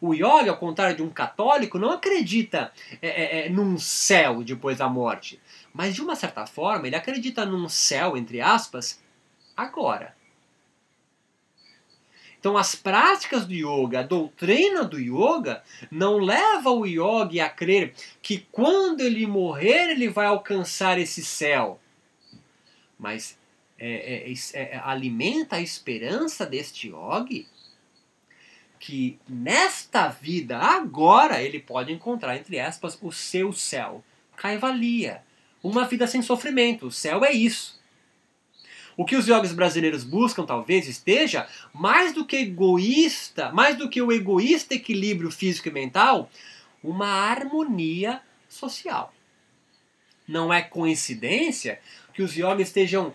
O 0.00 0.14
yoga, 0.14 0.50
ao 0.50 0.56
contrário 0.56 0.96
de 0.96 1.02
um 1.02 1.10
católico, 1.10 1.78
não 1.78 1.90
acredita 1.90 2.72
é, 3.02 3.08
é, 3.08 3.46
é, 3.46 3.48
num 3.50 3.78
céu 3.78 4.42
depois 4.42 4.78
da 4.78 4.88
morte. 4.88 5.38
Mas 5.72 5.94
de 5.94 6.02
uma 6.02 6.14
certa 6.14 6.46
forma, 6.46 6.86
ele 6.86 6.96
acredita 6.96 7.46
num 7.46 7.68
céu, 7.68 8.16
entre 8.16 8.40
aspas, 8.40 9.00
agora. 9.56 10.14
Então, 12.38 12.58
as 12.58 12.74
práticas 12.74 13.46
do 13.46 13.54
yoga, 13.54 14.00
a 14.00 14.02
doutrina 14.02 14.84
do 14.84 14.98
yoga, 14.98 15.62
não 15.90 16.18
leva 16.18 16.70
o 16.70 16.84
yogi 16.84 17.40
a 17.40 17.48
crer 17.48 17.94
que 18.20 18.46
quando 18.50 19.00
ele 19.00 19.26
morrer 19.28 19.90
ele 19.90 20.08
vai 20.08 20.26
alcançar 20.26 20.98
esse 20.98 21.24
céu. 21.24 21.80
Mas 22.98 23.38
é, 23.78 24.26
é, 24.26 24.34
é, 24.54 24.80
alimenta 24.84 25.56
a 25.56 25.60
esperança 25.60 26.44
deste 26.44 26.88
yogi 26.88 27.46
que 28.82 29.16
nesta 29.28 30.08
vida, 30.08 30.58
agora, 30.58 31.40
ele 31.40 31.60
pode 31.60 31.92
encontrar, 31.92 32.36
entre 32.36 32.58
aspas, 32.58 32.98
o 33.00 33.12
seu 33.12 33.52
céu. 33.52 34.02
Kaivalia. 34.34 35.22
Uma 35.62 35.84
vida 35.84 36.06
sem 36.06 36.22
sofrimento. 36.22 36.86
O 36.86 36.92
céu 36.92 37.24
é 37.24 37.32
isso. 37.32 37.80
O 38.96 39.04
que 39.04 39.16
os 39.16 39.26
yogis 39.26 39.52
brasileiros 39.52 40.04
buscam 40.04 40.44
talvez 40.44 40.86
esteja 40.86 41.46
mais 41.72 42.12
do 42.12 42.26
que 42.26 42.36
egoísta, 42.36 43.50
mais 43.52 43.76
do 43.76 43.88
que 43.88 44.02
o 44.02 44.12
egoísta 44.12 44.74
equilíbrio 44.74 45.30
físico 45.30 45.68
e 45.68 45.72
mental, 45.72 46.30
uma 46.82 47.06
harmonia 47.06 48.20
social. 48.48 49.14
Não 50.28 50.52
é 50.52 50.60
coincidência 50.60 51.80
que 52.12 52.22
os 52.22 52.36
yogis 52.36 52.68
estejam 52.68 53.14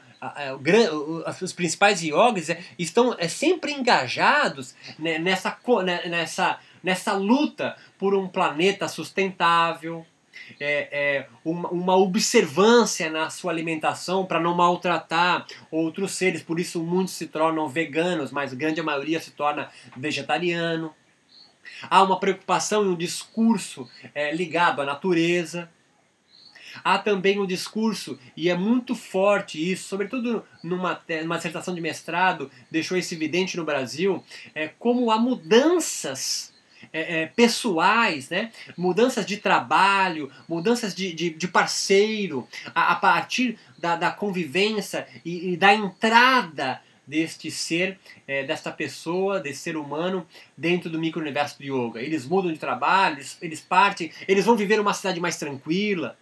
os 1.42 1.54
principais 1.54 2.02
yogis 2.02 2.50
é, 2.50 2.60
estão 2.78 3.16
é, 3.20 3.28
sempre 3.28 3.72
engajados 3.72 4.74
nessa, 4.98 5.58
nessa, 6.10 6.60
nessa 6.84 7.14
luta 7.14 7.78
por 8.00 8.16
um 8.16 8.28
planeta 8.28 8.88
sustentável, 8.88 10.06
é, 10.60 10.90
é, 10.92 11.28
uma, 11.44 11.70
uma, 11.70 11.96
observância 11.96 13.10
na 13.10 13.30
sua 13.30 13.52
alimentação 13.52 14.26
para 14.26 14.40
não 14.40 14.56
maltratar 14.56 15.46
outros 15.72 16.14
seres, 16.14 16.42
por 16.42 16.60
isso 16.60 16.82
muitos 16.82 17.14
se 17.14 17.28
tornam 17.28 17.68
veganos, 17.68 18.32
mas 18.32 18.54
a 18.54 18.56
grande 18.56 18.82
maioria 18.82 19.20
se 19.20 19.32
torna 19.32 19.70
vegetariano. 19.96 20.94
Há 21.90 22.04
uma 22.04 22.20
preocupação 22.20 22.84
e 22.84 22.88
um 22.88 22.96
discurso 22.96 23.90
é, 24.16 24.34
ligado 24.34 24.82
à 24.82 24.86
natureza. 24.86 25.70
Há 26.84 26.98
também 27.00 27.40
um 27.40 27.46
discurso, 27.46 28.20
e 28.36 28.50
é 28.50 28.56
muito 28.56 28.94
forte 28.94 29.72
isso, 29.72 29.88
sobretudo 29.88 30.46
numa, 30.64 31.02
numa 31.24 31.38
dissertação 31.38 31.74
de 31.74 31.82
mestrado, 31.82 32.52
deixou 32.70 32.98
isso 32.98 33.14
evidente 33.16 33.58
no 33.58 33.66
Brasil, 33.66 34.24
é, 34.54 34.68
como 34.68 35.10
há 35.10 35.18
mudanças 35.18 36.54
é, 36.92 37.22
é, 37.22 37.26
pessoais, 37.28 38.30
né? 38.30 38.52
mudanças 38.78 39.26
de 39.26 39.38
trabalho, 39.38 40.32
mudanças 40.48 40.94
de, 40.94 41.14
de, 41.14 41.30
de 41.30 41.48
parceiro, 41.48 42.48
a, 42.74 42.94
a, 42.94 42.96
partir 42.96 43.58
da, 43.78 43.96
da 43.96 44.12
convivência 44.12 45.08
e, 45.24 45.54
e, 45.54 45.58
da 45.58 45.74
entrada 45.74 46.82
deste 47.06 47.50
ser, 47.50 47.98
é, 48.28 48.44
desta 48.44 48.72
pessoa, 48.72 49.40
desse 49.40 49.60
ser 49.60 49.78
humano 49.78 50.28
dentro 50.58 50.90
do 50.90 51.00
micro-universo 51.00 51.58
do 51.58 51.64
yoga. 51.64 52.02
Eles 52.02 52.26
mudam 52.26 52.52
de 52.52 52.60
trabalho, 52.60 53.18
eles, 53.18 53.38
eles 53.42 53.62
partem, 53.62 54.12
eles 54.28 54.46
vão 54.46 54.58
viver 54.58 54.80
uma 54.80 54.94
cidade 54.94 55.20
mais 55.20 55.38
tranquila. 55.38 56.18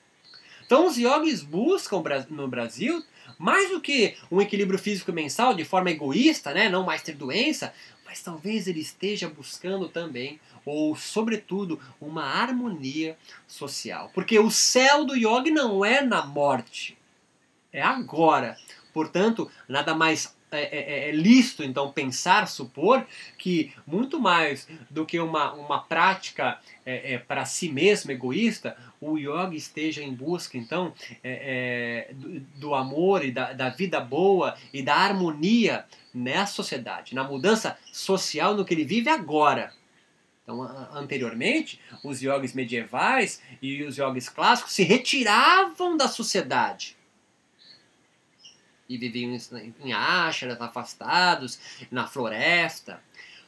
Então 0.66 0.88
os 0.88 0.98
yogis 0.98 1.42
buscam 1.42 2.04
no 2.30 2.48
Brasil 2.48 3.04
mais 3.38 3.70
do 3.70 3.82
que 3.82 4.16
um 4.32 4.42
equilíbrio 4.42 4.80
físico 4.80 5.12
mensal 5.12 5.54
de 5.54 5.66
forma 5.66 5.92
egoísta, 5.92 6.54
né? 6.54 6.70
não 6.70 6.84
mais 6.84 7.02
ter 7.02 7.14
doença, 7.14 7.74
mas 8.06 8.22
talvez 8.22 8.68
ele 8.68 8.80
esteja 8.80 9.28
buscando 9.28 9.90
também, 9.90 10.40
ou 10.66 10.96
sobretudo, 10.96 11.80
uma 12.02 12.24
harmonia 12.24 13.18
social. 13.48 14.10
Porque 14.14 14.40
o 14.40 14.50
céu 14.50 15.06
do 15.06 15.16
yogi 15.16 15.52
não 15.52 15.86
é 15.86 16.02
na 16.02 16.26
morte, 16.26 16.98
é 17.72 17.82
agora. 17.82 18.58
Portanto, 18.94 19.52
nada 19.68 19.94
mais 19.94 20.36
é, 20.52 20.62
é, 20.62 20.80
é, 20.80 21.10
é 21.10 21.12
lícito 21.12 21.64
então 21.64 21.92
pensar, 21.92 22.48
supor 22.48 23.06
que 23.38 23.74
muito 23.86 24.20
mais 24.20 24.68
do 24.90 25.06
que 25.06 25.20
uma, 25.20 25.54
uma 25.54 25.82
prática 25.82 26.60
é, 26.86 27.14
é 27.14 27.18
para 27.18 27.46
si 27.46 27.68
mesmo 27.68 28.12
egoísta, 28.12 28.78
o 29.02 29.18
yoga 29.18 29.54
esteja 29.54 30.02
em 30.02 30.14
busca 30.14 30.58
então 30.58 30.94
é, 31.24 32.10
do, 32.14 32.40
do, 32.40 32.76
amor 32.76 33.26
e 33.26 33.32
da, 33.32 33.54
da 33.54 33.70
vida 33.70 34.00
boa 34.00 34.56
e 34.74 34.82
da 34.82 34.96
harmonia 34.96 35.86
nessa 36.14 36.54
sociedade, 36.54 37.14
na 37.14 37.24
mudança 37.24 37.78
social 37.92 38.56
no 38.56 38.64
que 38.64 38.74
ele 38.74 38.86
vive 38.86 39.10
agora. 39.10 39.74
Então, 40.46 40.62
anteriormente, 40.94 41.82
os 42.04 42.22
yogis 42.22 42.54
medievais 42.54 43.42
e 43.60 43.82
os 43.84 43.98
yogis 43.98 44.30
clássicos 44.30 44.74
se 44.74 44.84
retiravam 44.84 45.98
da 45.98 46.08
sociedade 46.08 46.96
e 48.88 48.96
viviam 48.96 49.36
em 49.84 49.92
ashras 49.92 50.62
afastados, 50.62 51.60
na 51.90 52.06
floresta. 52.06 53.02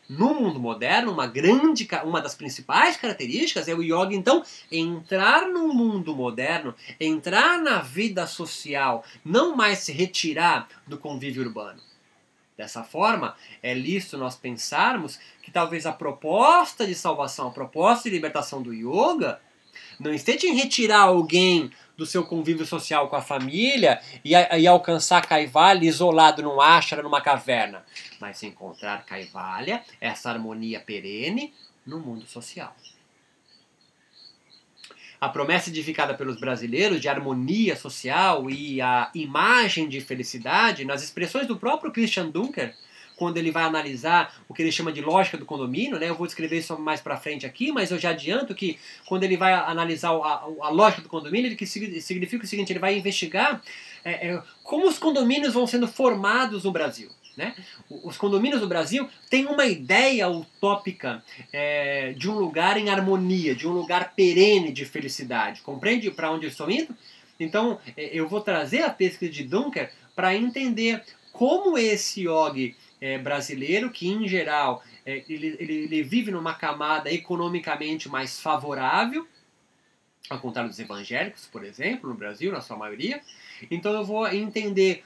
No 0.10 0.34
mundo 0.34 0.60
moderno, 0.60 1.12
uma 1.12 1.28
grande, 1.28 1.88
uma 2.04 2.20
das 2.20 2.34
principais 2.34 2.98
características 2.98 3.68
é 3.68 3.76
o 3.76 3.84
yoga, 3.84 4.16
então, 4.16 4.44
entrar 4.72 5.48
no 5.48 5.68
mundo 5.72 6.16
moderno, 6.16 6.74
entrar 7.00 7.60
na 7.60 7.80
vida 7.80 8.26
social, 8.26 9.06
não 9.24 9.56
mais 9.56 9.80
se 9.80 9.92
retirar 9.92 10.68
do 10.88 10.98
convívio 10.98 11.44
urbano. 11.44 11.80
Dessa 12.58 12.84
forma, 12.84 13.36
é 13.62 13.72
lícito 13.74 14.18
nós 14.18 14.36
pensarmos 14.36 15.20
que 15.44 15.52
talvez 15.52 15.86
a 15.86 15.94
proposta 15.94 16.88
de 16.88 16.96
salvação, 16.96 17.50
a 17.50 17.52
proposta 17.52 18.10
de 18.10 18.16
libertação 18.16 18.64
do 18.64 18.74
yoga, 18.74 19.40
não 20.00 20.12
esteja 20.12 20.48
em 20.48 20.56
retirar 20.56 21.02
alguém 21.02 21.70
do 21.96 22.06
seu 22.06 22.24
convívio 22.24 22.66
social 22.66 23.10
com 23.10 23.16
a 23.16 23.22
família 23.22 24.02
e, 24.26 24.32
e 24.34 24.68
alcançar 24.68 25.28
Kaivalya 25.28 25.88
isolado 25.88 26.42
num 26.42 26.60
ashram, 26.60 27.04
numa 27.04 27.22
caverna, 27.22 27.86
mas 28.20 28.42
encontrar 28.42 29.06
Kaivalya, 29.06 29.84
essa 30.02 30.30
harmonia 30.30 30.80
perene, 30.80 31.54
no 31.86 32.00
mundo 32.00 32.26
social. 32.26 32.76
A 35.20 35.30
promessa 35.30 35.70
edificada 35.70 36.14
pelos 36.14 36.40
brasileiros 36.40 37.02
de 37.02 37.10
harmonia 37.10 37.76
social 37.76 38.50
e 38.50 38.82
a 38.82 39.10
imagem 39.16 39.90
de 39.90 40.00
felicidade, 40.00 40.86
nas 40.86 41.04
expressões 41.04 41.48
do 41.48 41.58
próprio 41.58 41.92
Christian 41.92 42.30
Dunker, 42.30 42.76
quando 43.18 43.38
ele 43.38 43.50
vai 43.50 43.64
analisar 43.64 44.34
o 44.48 44.54
que 44.54 44.62
ele 44.62 44.72
chama 44.72 44.94
de 44.94 45.02
lógica 45.02 45.38
do 45.38 45.46
condomínio, 45.46 46.00
né? 46.00 46.08
Eu 46.08 46.16
vou 46.16 46.28
descrever 46.28 46.60
isso 46.60 46.78
mais 46.80 47.02
para 47.02 47.18
frente 47.18 47.48
aqui, 47.48 47.72
mas 47.72 47.90
eu 47.90 47.98
já 47.98 48.12
adianto 48.12 48.54
que 48.54 48.78
quando 49.08 49.24
ele 49.24 49.36
vai 49.36 49.54
analisar 49.54 50.12
a, 50.12 50.44
a 50.62 50.70
lógica 50.70 51.02
do 51.02 51.10
condomínio, 51.10 51.48
ele 51.48 51.56
que 51.56 51.66
significa 51.66 52.46
o 52.46 52.48
seguinte, 52.48 52.72
ele 52.72 52.80
vai 52.80 52.96
investigar 52.96 53.62
é, 54.06 54.30
é, 54.30 54.44
como 54.64 54.88
os 54.88 55.00
condomínios 55.00 55.54
vão 55.54 55.66
sendo 55.66 55.88
formados 55.88 56.64
no 56.64 56.72
Brasil. 56.72 57.10
Né? 57.38 57.54
Os 57.88 58.18
condomínios 58.18 58.60
do 58.60 58.68
Brasil 58.68 59.08
têm 59.30 59.46
uma 59.46 59.68
ideia 59.68 60.28
utópica 60.28 61.24
é, 61.54 62.14
de 62.14 62.28
um 62.28 62.34
lugar 62.34 62.78
em 62.78 62.90
harmonia, 62.90 63.56
de 63.56 63.68
um 63.68 63.72
lugar 63.72 64.16
perene 64.16 64.72
de 64.72 64.84
felicidade. 64.86 65.62
Compreende 65.62 66.10
para 66.10 66.32
onde 66.32 66.48
eu 66.48 66.50
estou 66.50 66.70
indo? 66.70 66.98
Então, 67.40 67.80
é, 67.96 68.10
eu 68.12 68.28
vou 68.28 68.42
trazer 68.42 68.82
a 68.82 68.90
pesquisa 68.90 69.32
de 69.32 69.44
Dunker 69.44 69.92
para 70.16 70.36
entender 70.36 71.04
como 71.32 71.78
esse 71.78 72.28
yogi 72.28 72.76
é, 73.00 73.20
brasileiro, 73.20 73.92
que 73.92 74.08
em 74.08 74.28
geral 74.28 74.84
é, 75.06 75.24
ele, 75.30 75.56
ele, 75.60 75.74
ele, 75.84 76.02
vive 76.02 76.32
numa 76.32 76.56
camada 76.56 77.12
economicamente 77.12 78.10
mais 78.10 78.40
favorável, 78.40 79.28
ao 80.28 80.40
contrário 80.40 80.72
dos 80.72 80.80
evangélicos, 80.80 81.46
por 81.46 81.64
exemplo, 81.64 82.10
no 82.10 82.16
Brasil, 82.16 82.52
na 82.52 82.62
sua 82.62 82.76
maioria. 82.76 83.22
Então 83.70 83.94
eu 83.94 84.04
vou 84.04 84.28
entender 84.28 85.04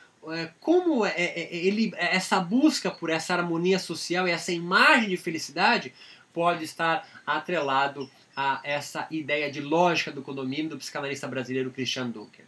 como 0.60 1.06
é, 1.06 1.14
é, 1.16 1.42
é, 1.42 1.56
ele, 1.56 1.92
essa 1.98 2.40
busca 2.40 2.92
por 2.92 3.10
essa 3.10 3.34
harmonia 3.34 3.80
social 3.80 4.28
e 4.28 4.32
essa 4.32 4.52
imagem 4.52 5.10
de 5.10 5.18
felicidade 5.18 5.94
pode 6.32 6.64
estar 6.64 7.08
atrelado 7.26 8.10
a 8.36 8.62
essa 8.64 9.08
ideia 9.12 9.52
de 9.52 9.60
lógica 9.60 10.12
do 10.12 10.22
condomínio 10.22 10.70
do 10.70 10.78
psicanalista 10.78 11.28
brasileiro 11.28 11.72
Christian 11.72 12.10
Dunker. 12.10 12.46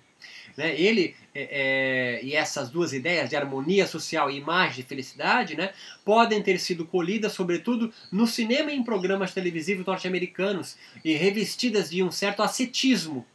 Né? 0.55 0.79
Ele 0.79 1.15
é, 1.33 2.19
é, 2.21 2.23
e 2.23 2.35
essas 2.35 2.69
duas 2.69 2.93
ideias 2.93 3.29
de 3.29 3.35
harmonia 3.35 3.87
social 3.87 4.29
e 4.29 4.37
imagem 4.37 4.77
de 4.77 4.83
felicidade 4.83 5.57
né, 5.57 5.73
podem 6.05 6.41
ter 6.41 6.59
sido 6.59 6.85
colhidas, 6.85 7.33
sobretudo, 7.33 7.91
no 8.11 8.27
cinema 8.27 8.71
e 8.71 8.75
em 8.75 8.83
programas 8.83 9.33
televisivos 9.33 9.85
norte-americanos 9.85 10.77
e 11.03 11.13
revestidas 11.13 11.89
de 11.89 12.03
um 12.03 12.11
certo 12.11 12.43
ascetismo. 12.43 13.25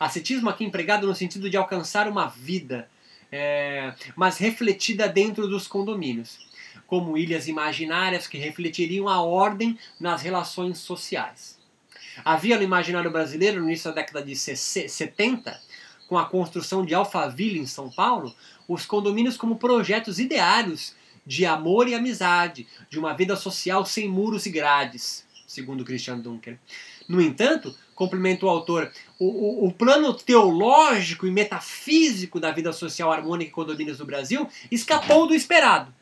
Ascetismo 0.00 0.50
aqui 0.50 0.64
empregado 0.64 1.06
no 1.06 1.14
sentido 1.14 1.48
de 1.48 1.56
alcançar 1.56 2.08
uma 2.08 2.26
vida, 2.26 2.88
é, 3.30 3.94
mas 4.14 4.38
refletida 4.38 5.08
dentro 5.08 5.48
dos 5.48 5.66
condomínios, 5.66 6.38
como 6.86 7.18
ilhas 7.18 7.48
imaginárias 7.48 8.26
que 8.26 8.38
refletiriam 8.38 9.08
a 9.08 9.20
ordem 9.20 9.78
nas 9.98 10.22
relações 10.22 10.78
sociais. 10.78 11.58
Havia 12.24 12.56
no 12.56 12.62
imaginário 12.62 13.10
brasileiro, 13.10 13.60
no 13.60 13.66
início 13.66 13.90
da 13.90 13.96
década 13.96 14.24
de 14.24 14.34
70, 14.34 15.60
com 16.08 16.16
a 16.16 16.24
construção 16.24 16.84
de 16.84 16.94
Alphaville 16.94 17.58
em 17.58 17.66
São 17.66 17.90
Paulo, 17.90 18.34
os 18.68 18.86
condomínios 18.86 19.36
como 19.36 19.56
projetos 19.56 20.18
ideários 20.18 20.94
de 21.26 21.44
amor 21.44 21.88
e 21.88 21.94
amizade, 21.94 22.68
de 22.88 22.98
uma 22.98 23.12
vida 23.12 23.34
social 23.34 23.84
sem 23.84 24.08
muros 24.08 24.46
e 24.46 24.50
grades, 24.50 25.26
segundo 25.46 25.84
Christian 25.84 26.18
Dunker. 26.18 26.56
No 27.08 27.20
entanto, 27.20 27.76
complementa 27.96 28.44
o 28.44 28.48
autor, 28.48 28.92
o, 29.18 29.24
o, 29.26 29.66
o, 29.66 29.72
plano 29.72 30.12
teológico 30.12 31.26
e 31.26 31.30
metafísico 31.30 32.38
da 32.38 32.52
vida 32.52 32.72
social 32.72 33.10
harmônica 33.10 33.48
e 33.48 33.52
condomínios 33.52 33.98
do 33.98 34.04
Brasil 34.04 34.46
escapou 34.70 35.26
do 35.26 35.34
esperado. 35.34 35.92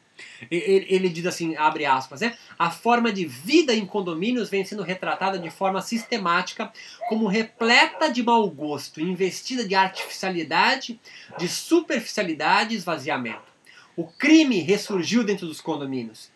Ele, 0.51 0.87
ele, 0.89 1.09
diz 1.09 1.27
assim, 1.27 1.57
abre 1.57 1.87
aspas, 1.87 2.21
né? 2.21 2.37
A 2.59 2.71
forma 2.71 3.13
de 3.13 3.25
vida 3.25 3.75
em 3.75 3.87
condomínios 3.87 4.49
vem 4.49 4.65
sendo 4.65 4.83
retratada 4.83 5.39
de 5.39 5.51
forma 5.51 5.81
sistemática 5.81 6.73
como 7.09 7.27
repleta 7.27 8.09
de 8.09 8.23
mau 8.23 8.49
gosto, 8.49 9.01
investida 9.01 9.67
de 9.67 9.75
artificialidade, 9.75 11.01
de 11.39 11.49
superficialidade 11.49 12.75
e 12.75 12.77
esvaziamento. 12.77 13.55
O 13.97 14.05
crime 14.05 14.61
ressurgiu 14.61 15.25
dentro 15.25 15.47
dos 15.47 15.61
condomínios. 15.61 16.34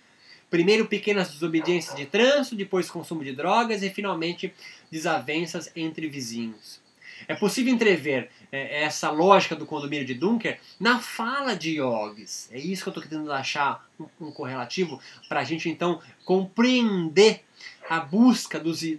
Primeiro 0.50 0.86
pequenas 0.86 1.30
desobediências 1.30 1.94
de 1.94 2.06
trânsito, 2.06 2.56
depois 2.56 2.90
consumo 2.90 3.22
de 3.22 3.32
drogas 3.32 3.82
e 3.82 3.90
finalmente 3.90 4.52
desavenças 4.90 5.70
entre 5.76 6.08
vizinhos. 6.08 6.80
É 7.26 7.34
possível 7.34 7.72
entrever 7.72 8.30
é, 8.52 8.84
essa 8.84 9.10
lógica 9.10 9.56
do 9.56 9.66
condomínio 9.66 10.06
de 10.06 10.14
Dunker 10.14 10.58
na 10.78 11.00
fala 11.00 11.54
de 11.54 11.80
Yoggis. 11.80 12.48
É 12.52 12.58
isso 12.58 12.82
que 12.82 12.88
eu 12.88 12.92
estou 12.92 13.02
tentando 13.02 13.32
achar 13.32 13.86
um, 13.98 14.28
um 14.28 14.30
correlativo 14.30 15.00
para 15.28 15.40
a 15.40 15.44
gente 15.44 15.68
então 15.68 16.00
compreender 16.24 17.42
a 17.88 18.00
busca 18.00 18.60
dos, 18.60 18.80
de, 18.80 18.98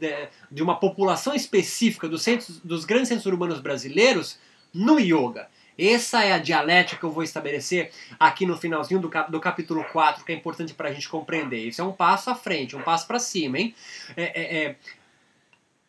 de, 0.51 0.63
uma 0.63 0.79
população 0.79 1.33
específica 1.33 2.09
dos, 2.09 2.21
centros, 2.21 2.59
dos 2.59 2.85
grandes 2.85 3.07
centros 3.07 3.25
urbanos 3.25 3.59
brasileiros 3.59 4.37
no 4.73 4.99
yoga. 4.99 5.47
Essa 5.79 6.25
é 6.25 6.33
a 6.33 6.37
dialética 6.37 6.99
que 6.99 7.05
eu 7.05 7.11
vou 7.11 7.23
estabelecer 7.23 7.89
aqui 8.19 8.45
no 8.45 8.57
finalzinho 8.57 8.99
do, 8.99 9.07
cap 9.07 9.31
do 9.31 9.39
capítulo 9.39 9.85
4, 9.85 10.25
que 10.25 10.33
é 10.33 10.35
importante 10.35 10.73
para 10.73 10.89
a 10.89 10.93
gente 10.93 11.07
compreender. 11.07 11.69
Isso 11.69 11.81
é 11.81 11.85
um 11.85 11.93
passo 11.93 12.29
à 12.29 12.35
frente, 12.35 12.75
um 12.75 12.81
passo 12.81 13.07
para 13.07 13.17
cima, 13.17 13.57
hein? 13.57 13.73
É, 14.17 14.23
é, 14.23 14.63
é, 14.63 14.75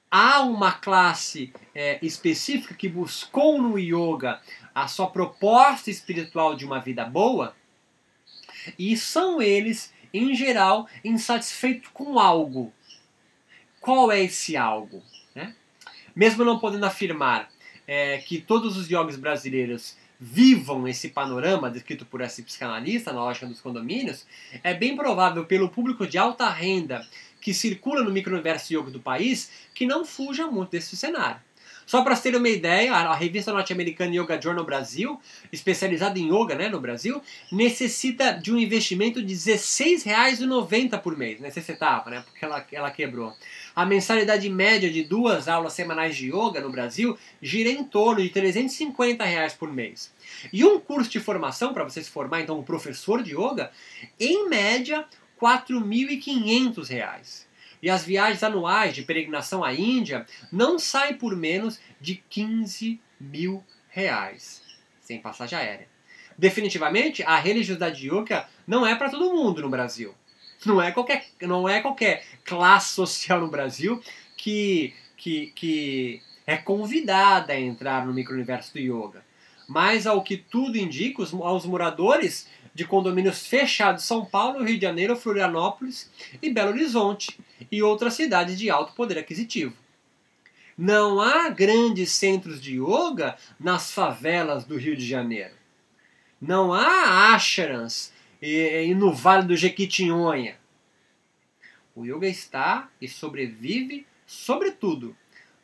há 0.08 0.42
uma 0.42 0.70
classe 0.70 1.52
é, 1.74 1.98
específica 2.02 2.72
que 2.72 2.88
buscou 2.88 3.60
no 3.60 3.76
yoga 3.76 4.40
a 4.72 4.86
sua 4.86 5.10
proposta 5.10 5.90
espiritual 5.90 6.54
de 6.54 6.64
uma 6.64 6.78
vida 6.78 7.04
boa, 7.04 7.56
e 8.78 8.96
são 8.96 9.42
eles, 9.42 9.92
em 10.14 10.36
geral, 10.36 10.86
insatisfeitos 11.02 11.90
com 11.92 12.20
algo. 12.20 12.72
Qual 13.80 14.12
é 14.12 14.20
esse 14.20 14.56
algo? 14.56 15.02
Né? 15.34 15.52
Mesmo 16.14 16.44
não 16.44 16.60
podendo 16.60 16.86
afirmar 16.86 17.50
é, 17.90 18.18
que 18.18 18.40
todos 18.40 18.76
os 18.76 18.88
yogis 18.88 19.16
brasileiros 19.16 19.96
vivam 20.20 20.86
esse 20.86 21.08
panorama 21.08 21.68
descrito 21.68 22.06
por 22.06 22.20
esse 22.20 22.40
psicanalista 22.40 23.12
na 23.12 23.24
lógica 23.24 23.48
dos 23.48 23.60
condomínios, 23.60 24.24
é 24.62 24.72
bem 24.72 24.94
provável 24.94 25.44
pelo 25.44 25.68
público 25.68 26.06
de 26.06 26.16
alta 26.16 26.48
renda 26.48 27.04
que 27.40 27.52
circula 27.52 28.04
no 28.04 28.12
micro-universo 28.12 28.72
yoga 28.72 28.92
do 28.92 29.00
país 29.00 29.50
que 29.74 29.86
não 29.86 30.04
fuja 30.04 30.46
muito 30.46 30.70
desse 30.70 30.96
cenário. 30.96 31.40
Só 31.90 32.04
para 32.04 32.16
ter 32.16 32.36
uma 32.36 32.48
ideia, 32.48 32.94
a 32.94 33.16
revista 33.16 33.52
norte-americana 33.52 34.14
Yoga 34.14 34.40
Journal 34.40 34.64
Brasil, 34.64 35.20
especializada 35.52 36.20
em 36.20 36.32
yoga 36.32 36.54
né, 36.54 36.68
no 36.68 36.78
Brasil, 36.78 37.20
necessita 37.50 38.30
de 38.30 38.52
um 38.52 38.56
investimento 38.56 39.20
de 39.20 39.34
R$16,90 39.34 41.00
por 41.00 41.18
mês. 41.18 41.40
Necessitava, 41.40 42.08
né, 42.08 42.22
porque 42.24 42.44
ela, 42.44 42.64
ela 42.70 42.90
quebrou. 42.92 43.34
A 43.74 43.84
mensalidade 43.84 44.48
média 44.48 44.88
de 44.88 45.02
duas 45.02 45.48
aulas 45.48 45.72
semanais 45.72 46.14
de 46.14 46.28
yoga 46.28 46.60
no 46.60 46.70
Brasil 46.70 47.18
gira 47.42 47.68
em 47.68 47.82
torno 47.82 48.22
de 48.22 48.28
350 48.28 49.24
reais 49.24 49.54
por 49.54 49.72
mês. 49.72 50.12
E 50.52 50.64
um 50.64 50.78
curso 50.78 51.10
de 51.10 51.18
formação, 51.18 51.74
para 51.74 51.82
você 51.82 52.00
se 52.04 52.10
formar 52.10 52.40
então 52.40 52.56
um 52.56 52.62
professor 52.62 53.20
de 53.20 53.32
yoga, 53.32 53.72
em 54.20 54.48
média, 54.48 55.04
R$ 55.42 55.58
4.500 55.58 57.49
e 57.82 57.88
as 57.88 58.04
viagens 58.04 58.42
anuais 58.42 58.94
de 58.94 59.02
peregrinação 59.02 59.64
à 59.64 59.72
Índia 59.72 60.26
não 60.52 60.78
saem 60.78 61.14
por 61.14 61.34
menos 61.36 61.80
de 62.00 62.16
15 62.28 63.00
mil 63.20 63.64
reais, 63.88 64.62
sem 65.00 65.20
passagem 65.20 65.58
aérea. 65.58 65.88
Definitivamente, 66.36 67.22
a 67.22 67.38
religiosidade 67.38 68.06
yoga 68.06 68.48
não 68.66 68.86
é 68.86 68.94
para 68.94 69.10
todo 69.10 69.32
mundo 69.32 69.60
no 69.60 69.68
Brasil. 69.68 70.14
Não 70.64 70.80
é 70.80 70.90
qualquer, 70.90 71.26
não 71.42 71.68
é 71.68 71.80
qualquer 71.80 72.24
classe 72.44 72.94
social 72.94 73.40
no 73.40 73.48
Brasil 73.48 74.02
que, 74.36 74.94
que, 75.16 75.52
que 75.54 76.22
é 76.46 76.56
convidada 76.56 77.52
a 77.52 77.60
entrar 77.60 78.06
no 78.06 78.12
micro-universo 78.12 78.72
do 78.72 78.78
yoga. 78.78 79.24
Mas, 79.68 80.06
ao 80.06 80.22
que 80.22 80.36
tudo 80.36 80.76
indica, 80.76 81.22
os, 81.22 81.32
aos 81.32 81.64
moradores 81.64 82.48
de 82.74 82.84
condomínios 82.84 83.46
fechados 83.46 84.04
São 84.04 84.24
Paulo, 84.24 84.64
Rio 84.64 84.76
de 84.76 84.82
Janeiro, 84.82 85.16
Florianópolis 85.16 86.10
e 86.42 86.50
Belo 86.50 86.70
Horizonte 86.70 87.38
e 87.70 87.82
outras 87.82 88.14
cidades 88.14 88.58
de 88.58 88.70
alto 88.70 88.92
poder 88.92 89.18
aquisitivo. 89.18 89.74
Não 90.76 91.20
há 91.20 91.50
grandes 91.50 92.12
centros 92.12 92.60
de 92.60 92.76
yoga 92.80 93.36
nas 93.58 93.92
favelas 93.92 94.64
do 94.64 94.76
Rio 94.76 94.96
de 94.96 95.06
Janeiro. 95.06 95.54
Não 96.40 96.72
há 96.72 97.34
ashrams 97.34 98.12
e, 98.40 98.94
no 98.94 99.12
Vale 99.12 99.46
do 99.46 99.56
Jequitinhonha. 99.56 100.56
O 101.94 102.04
yoga 102.06 102.26
está 102.26 102.88
e 103.00 103.06
sobrevive, 103.06 104.06
sobretudo, 104.26 105.14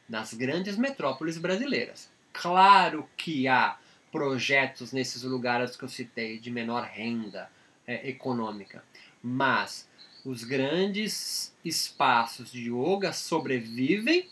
nas 0.09 0.35
grandes 0.35 0.77
metrópoles 0.77 1.39
brasileiras. 1.39 2.11
Claro 2.33 3.09
que 3.17 3.49
há 3.49 3.79
projetos 4.13 4.93
nesses 4.93 5.23
lugares 5.23 5.77
que 5.77 5.85
eu 5.85 5.89
citei 5.89 6.39
de 6.39 6.51
menor 6.51 6.85
renda 6.85 7.51
é, 7.87 8.09
econômica. 8.09 8.85
Mas 9.23 9.86
os 10.27 10.43
grandes 10.43 11.55
espaços 11.65 12.51
de 12.51 12.69
yoga 12.69 13.13
sobrevivem 13.13 14.29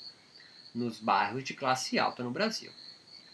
nos 0.74 0.98
bairros 0.98 1.44
de 1.44 1.54
classe 1.54 2.00
alta 2.00 2.24
no 2.24 2.32
Brasil. 2.32 2.72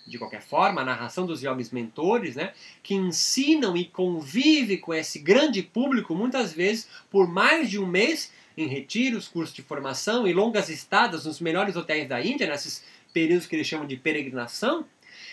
De 0.07 0.19
qualquer 0.19 0.43
forma, 0.43 0.83
a 0.83 0.85
narração 0.85 1.25
dos 1.25 1.43
yogis 1.43 1.71
mentores, 1.71 2.37
né, 2.37 2.53
que 2.83 2.95
ensinam 2.95 3.77
e 3.77 3.87
convivem 3.87 4.77
com 4.77 4.93
esse 4.93 5.19
grande 5.19 5.63
público, 5.63 6.15
muitas 6.15 6.53
vezes 6.53 6.87
por 7.11 7.27
mais 7.27 7.71
de 7.71 7.79
um 7.79 7.87
mês, 7.87 8.31
em 8.59 8.67
retiros, 8.67 9.27
cursos 9.27 9.55
de 9.55 9.63
formação 9.63 10.29
e 10.29 10.33
longas 10.35 10.69
estadas 10.69 11.25
nos 11.25 11.41
melhores 11.41 11.77
hotéis 11.77 12.07
da 12.07 12.21
Índia, 12.21 12.47
nesses 12.47 12.85
períodos 13.11 13.47
que 13.47 13.57
eles 13.57 13.67
chamam 13.67 13.87
de 13.87 13.97
peregrinação, 13.97 14.85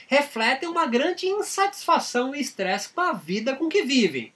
refletem 0.08 0.70
uma 0.70 0.86
grande 0.86 1.26
insatisfação 1.26 2.34
e 2.34 2.40
estresse 2.40 2.88
com 2.90 3.02
a 3.02 3.12
vida 3.12 3.54
com 3.56 3.68
que 3.68 3.84
vivem. 3.84 4.32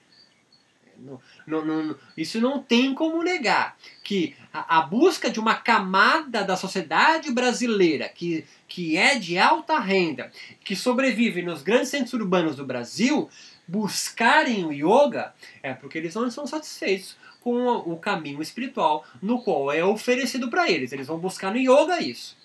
Não, 1.02 1.20
não, 1.46 1.64
não, 1.64 1.96
isso 2.16 2.40
não 2.40 2.62
tem 2.62 2.94
como 2.94 3.22
negar 3.22 3.76
que 4.04 4.36
a, 4.52 4.78
a, 4.78 4.82
busca 4.82 5.28
de 5.30 5.40
uma 5.40 5.54
camada 5.54 6.44
da 6.44 6.56
sociedade 6.56 7.32
brasileira 7.32 8.08
que, 8.08 8.44
que 8.68 8.96
é 8.96 9.18
de 9.18 9.38
alta 9.38 9.78
renda, 9.78 10.30
que 10.64 10.76
sobrevive 10.76 11.42
nos 11.42 11.62
grandes 11.62 11.88
centros 11.88 12.12
urbanos 12.12 12.56
do 12.56 12.64
Brasil, 12.64 13.28
buscarem 13.66 14.64
o 14.64 14.72
yoga 14.72 15.34
é 15.62 15.72
porque 15.72 15.98
eles 15.98 16.14
não 16.14 16.26
estão 16.26 16.46
satisfeitos 16.46 17.16
com 17.40 17.66
o, 17.66 17.98
caminho 17.98 18.40
espiritual 18.40 19.04
no 19.20 19.42
qual 19.42 19.72
é 19.72 19.84
oferecido 19.84 20.48
para 20.48 20.70
eles. 20.70 20.92
Eles 20.92 21.08
vão 21.08 21.18
buscar 21.18 21.50
no 21.50 21.58
yoga 21.58 22.00
isso. 22.00 22.36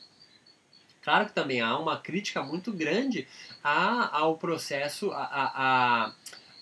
Claro 1.03 1.27
que 1.27 1.33
também 1.33 1.61
há 1.61 1.77
uma 1.77 1.97
crítica 1.97 2.43
muito 2.43 2.71
grande 2.73 3.27
ao 3.63 4.37
processo, 4.37 5.11
a, 5.11 5.23
a, 5.23 6.13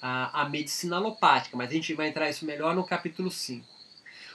a 0.07 0.47
medicina 0.49 0.97
alopática, 0.97 1.57
mas 1.57 1.69
a 1.69 1.73
gente 1.73 1.93
vai 1.95 2.07
entrar 2.07 2.29
isso 2.29 2.45
melhor 2.45 2.75
no 2.75 2.83
capítulo 2.83 3.31
5. 3.31 3.65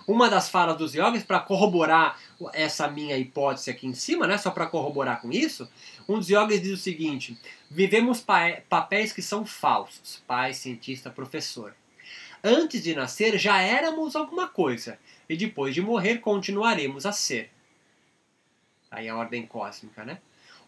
Uma 0.07 0.29
das 0.29 0.49
falas 0.49 0.77
dos 0.77 0.95
yogis, 0.95 1.23
para 1.23 1.39
corroborar 1.39 2.19
essa 2.53 2.89
minha 2.89 3.17
hipótese 3.17 3.71
aqui 3.71 3.87
em 3.87 3.95
cima, 3.95 4.27
né, 4.27 4.37
só 4.37 4.51
para 4.51 4.67
corroborar 4.67 5.21
com 5.21 5.31
isso, 5.31 5.71
um 6.09 6.19
dos 6.19 6.29
yogis 6.29 6.61
diz 6.61 6.73
o 6.73 6.83
seguinte: 6.83 7.39
vivemos 7.71 8.21
pa 8.21 8.61
papéis 8.69 9.13
que 9.13 9.23
são 9.23 9.47
falsos, 9.47 10.23
pai, 10.27 10.53
cientista, 10.55 11.09
professor. 11.09 11.75
Antes 12.43 12.83
de 12.83 12.95
nascer 12.95 13.39
já 13.39 13.61
éramos 13.61 14.17
alguma 14.17 14.49
coisa, 14.49 14.99
e 15.29 15.37
depois 15.37 15.73
de 15.73 15.81
morrer 15.81 16.19
continuaremos 16.19 17.07
a 17.07 17.13
ser. 17.13 17.53
Aí 18.91 19.09
a 19.09 19.17
ordem 19.17 19.47
cósmica, 19.47 20.05
né? 20.05 20.19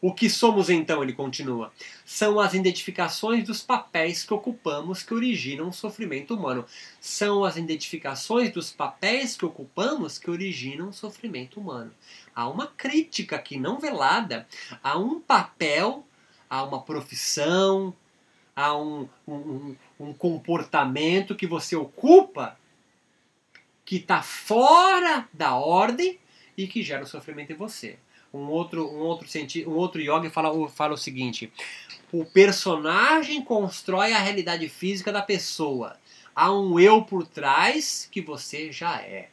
O 0.04 0.12
que 0.12 0.28
somos 0.28 0.68
então, 0.68 1.00
ele 1.00 1.12
continua, 1.12 1.72
são 2.04 2.40
as 2.40 2.54
identificações 2.54 3.44
dos 3.44 3.62
papéis 3.62 4.24
que 4.24 4.34
ocupamos 4.34 5.00
que 5.00 5.14
originam 5.14 5.68
o 5.68 5.72
sofrimento 5.72 6.34
humano. 6.34 6.66
São 7.00 7.44
as 7.44 7.56
identificações 7.56 8.50
dos 8.52 8.72
papéis 8.72 9.36
que 9.36 9.44
ocupamos 9.46 10.18
que 10.18 10.28
originam 10.28 10.88
o 10.88 10.92
sofrimento 10.92 11.60
humano. 11.60 11.92
Há 12.34 12.48
uma 12.48 12.66
crítica 12.66 13.36
aqui 13.36 13.56
não 13.56 13.78
velada 13.78 14.44
a 14.82 14.98
um 14.98 15.20
papel, 15.20 16.04
a 16.50 16.64
uma 16.64 16.82
profissão, 16.82 17.94
a 18.56 18.76
um, 18.76 19.08
um, 19.24 19.76
um 20.00 20.12
comportamento 20.12 21.36
que 21.36 21.46
você 21.46 21.76
ocupa 21.76 22.58
que 23.84 23.98
está 23.98 24.20
fora 24.20 25.28
da 25.32 25.54
ordem 25.54 26.18
e 26.58 26.66
que 26.66 26.82
gera 26.82 27.04
o 27.04 27.06
sofrimento 27.06 27.52
em 27.52 27.56
você. 27.56 28.00
Um 28.32 28.48
outro, 28.48 28.86
um 28.90 29.00
outro, 29.00 29.28
senti 29.28 29.66
um 29.66 29.74
outro 29.74 30.00
yogi 30.00 30.30
fala, 30.30 30.68
fala 30.68 30.94
o 30.94 30.98
seguinte: 30.98 31.52
o 32.10 32.24
personagem 32.24 33.42
constrói 33.42 34.12
a 34.12 34.18
realidade 34.18 34.68
física 34.68 35.12
da 35.12 35.22
pessoa. 35.22 35.96
Há 36.34 36.52
um 36.52 36.80
eu 36.80 37.02
por 37.02 37.26
trás 37.26 38.08
que 38.10 38.22
você 38.22 38.72
já 38.72 39.00
é. 39.02 39.28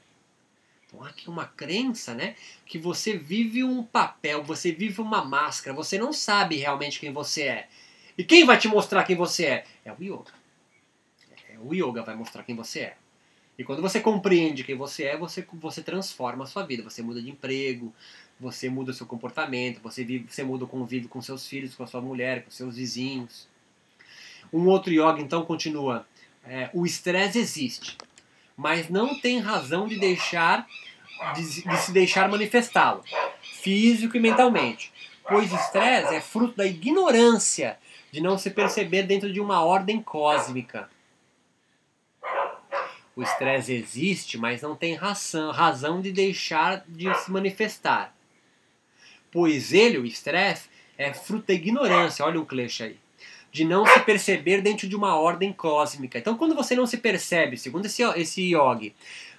Então 0.86 1.04
aqui 1.04 1.30
uma 1.30 1.46
crença, 1.46 2.14
né? 2.14 2.36
Que 2.66 2.78
você 2.78 3.16
vive 3.16 3.64
um 3.64 3.84
papel, 3.84 4.44
você 4.44 4.72
vive 4.72 5.02
uma 5.02 5.24
máscara, 5.24 5.76
você 5.76 5.98
não 5.98 6.12
sabe 6.12 6.58
realmente 6.58 7.00
quem 7.00 7.14
você 7.14 7.44
é. 7.44 7.68
E 8.18 8.24
quem 8.24 8.46
vai 8.46 8.58
te 8.58 8.68
mostrar 8.68 9.04
quem 9.04 9.16
você 9.16 9.46
é? 9.46 9.66
É 9.86 9.94
o 9.94 9.98
yoga. 10.02 10.34
É 11.50 11.58
O 11.60 11.74
yoga 11.74 12.02
vai 12.04 12.16
mostrar 12.16 12.44
quem 12.44 12.56
você 12.56 12.80
é. 12.80 12.98
E 13.58 13.64
quando 13.64 13.82
você 13.82 14.00
compreende 14.00 14.64
quem 14.64 14.76
você 14.76 15.04
é, 15.04 15.18
você, 15.18 15.46
você 15.54 15.84
transforma 15.84 16.46
a 16.46 16.48
sua 16.48 16.66
vida. 16.66 16.82
Você 16.82 17.02
muda 17.02 17.22
de 17.22 17.30
emprego, 17.30 17.94
você 18.40 18.70
muda 18.70 18.94
seu 18.94 19.06
comportamento, 19.06 19.82
você, 19.82 20.04
vive, 20.04 20.26
você 20.30 20.44
muda 20.44 20.66
o 20.66 20.68
convívio 20.68 21.10
com 21.10 21.22
seus 21.22 21.48
filhos, 21.48 21.76
com 21.76 21.84
a 21.84 21.88
sua 21.88 22.02
mulher, 22.02 22.44
com 22.44 22.52
seus 22.52 22.78
vizinhos. 22.78 23.48
Um 24.52 24.68
outro 24.68 24.92
yoga 24.92 25.20
então 25.20 25.44
continua: 25.44 26.08
é, 26.46 26.70
o 26.74 26.86
estresse 26.86 27.38
existe, 27.38 27.98
mas 28.56 28.90
não 28.90 29.20
tem 29.20 29.40
razão 29.40 29.88
de 29.88 30.00
deixar 30.00 30.68
de, 31.36 31.64
de 31.64 31.78
se 31.78 31.92
deixar 31.92 32.30
manifestá-lo, 32.30 33.04
físico 33.42 34.16
e 34.16 34.20
mentalmente, 34.20 34.92
pois 35.28 35.52
estresse 35.52 36.16
é 36.16 36.22
fruto 36.22 36.56
da 36.56 36.66
ignorância 36.66 37.78
de 38.12 38.22
não 38.22 38.38
se 38.38 38.50
perceber 38.50 39.04
dentro 39.04 39.32
de 39.32 39.40
uma 39.40 39.64
ordem 39.64 40.02
cósmica. 40.02 40.90
O 43.16 43.22
estresse 43.22 43.74
existe, 43.74 44.38
mas 44.38 44.62
não 44.62 44.76
tem 44.76 44.96
razão, 44.96 45.52
razão 45.52 46.02
de 46.02 46.12
deixar 46.12 46.86
de 46.88 47.14
se 47.16 47.30
manifestar. 47.30 48.16
Pois 49.32 49.74
ele, 49.74 49.98
o 49.98 50.06
estresse, 50.06 50.70
é 50.98 51.14
fruto 51.14 51.48
da 51.48 51.54
ignorância. 51.54 52.26
Olha 52.26 52.40
o 52.40 52.46
clichê 52.46 52.84
aí 52.84 53.00
de 53.52 53.66
não 53.66 53.86
se 53.86 54.00
perceber 54.02 54.62
dentro 54.62 54.88
de 54.88 54.96
uma 54.96 55.16
ordem 55.16 55.52
cósmica. 55.52 56.20
Então, 56.20 56.38
quando 56.38 56.56
você 56.56 56.76
não 56.76 56.86
se 56.86 56.98
percebe, 56.98 57.58
segundo 57.58 57.86
esse, 57.86 58.04
esse 58.04 58.42
yogi, 58.54 58.94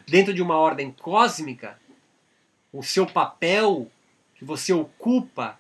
dentro 0.07 0.35
de 0.35 0.42
uma 0.42 0.57
ordem 0.57 0.90
cósmica, 0.90 1.79
o 2.72 2.83
seu 2.83 3.07
papel 3.07 3.90
que 4.35 4.44
você 4.44 4.72
ocupa 4.72 5.59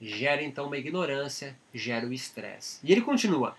gera 0.00 0.42
então 0.42 0.66
uma 0.66 0.78
ignorância, 0.78 1.56
gera 1.74 2.06
o 2.06 2.12
estresse. 2.12 2.78
E 2.82 2.92
ele 2.92 3.00
continua: 3.00 3.56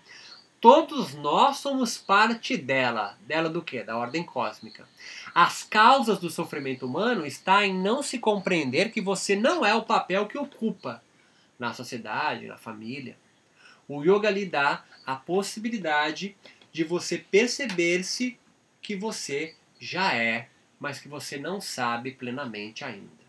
todos 0.60 1.14
nós 1.14 1.58
somos 1.58 1.98
parte 1.98 2.56
dela. 2.56 3.16
Dela 3.26 3.48
do 3.48 3.62
que? 3.62 3.82
Da 3.82 3.96
ordem 3.96 4.24
cósmica. 4.24 4.88
As 5.34 5.62
causas 5.62 6.18
do 6.18 6.28
sofrimento 6.28 6.86
humano 6.86 7.24
está 7.24 7.64
em 7.64 7.72
não 7.72 8.02
se 8.02 8.18
compreender 8.18 8.90
que 8.90 9.00
você 9.00 9.34
não 9.34 9.64
é 9.64 9.74
o 9.74 9.82
papel 9.82 10.26
que 10.26 10.36
ocupa 10.36 11.02
na 11.58 11.72
sociedade, 11.72 12.46
na 12.46 12.58
família. 12.58 13.16
O 13.88 14.02
yoga 14.02 14.28
lhe 14.28 14.44
dá 14.44 14.84
a 15.06 15.16
possibilidade 15.16 16.36
de 16.70 16.84
você 16.84 17.16
perceber-se 17.18 18.38
que 18.82 18.94
você 18.94 19.54
já 19.80 20.14
é, 20.14 20.48
mas 20.78 20.98
que 20.98 21.08
você 21.08 21.38
não 21.38 21.60
sabe 21.60 22.10
plenamente 22.12 22.84
ainda. 22.84 23.21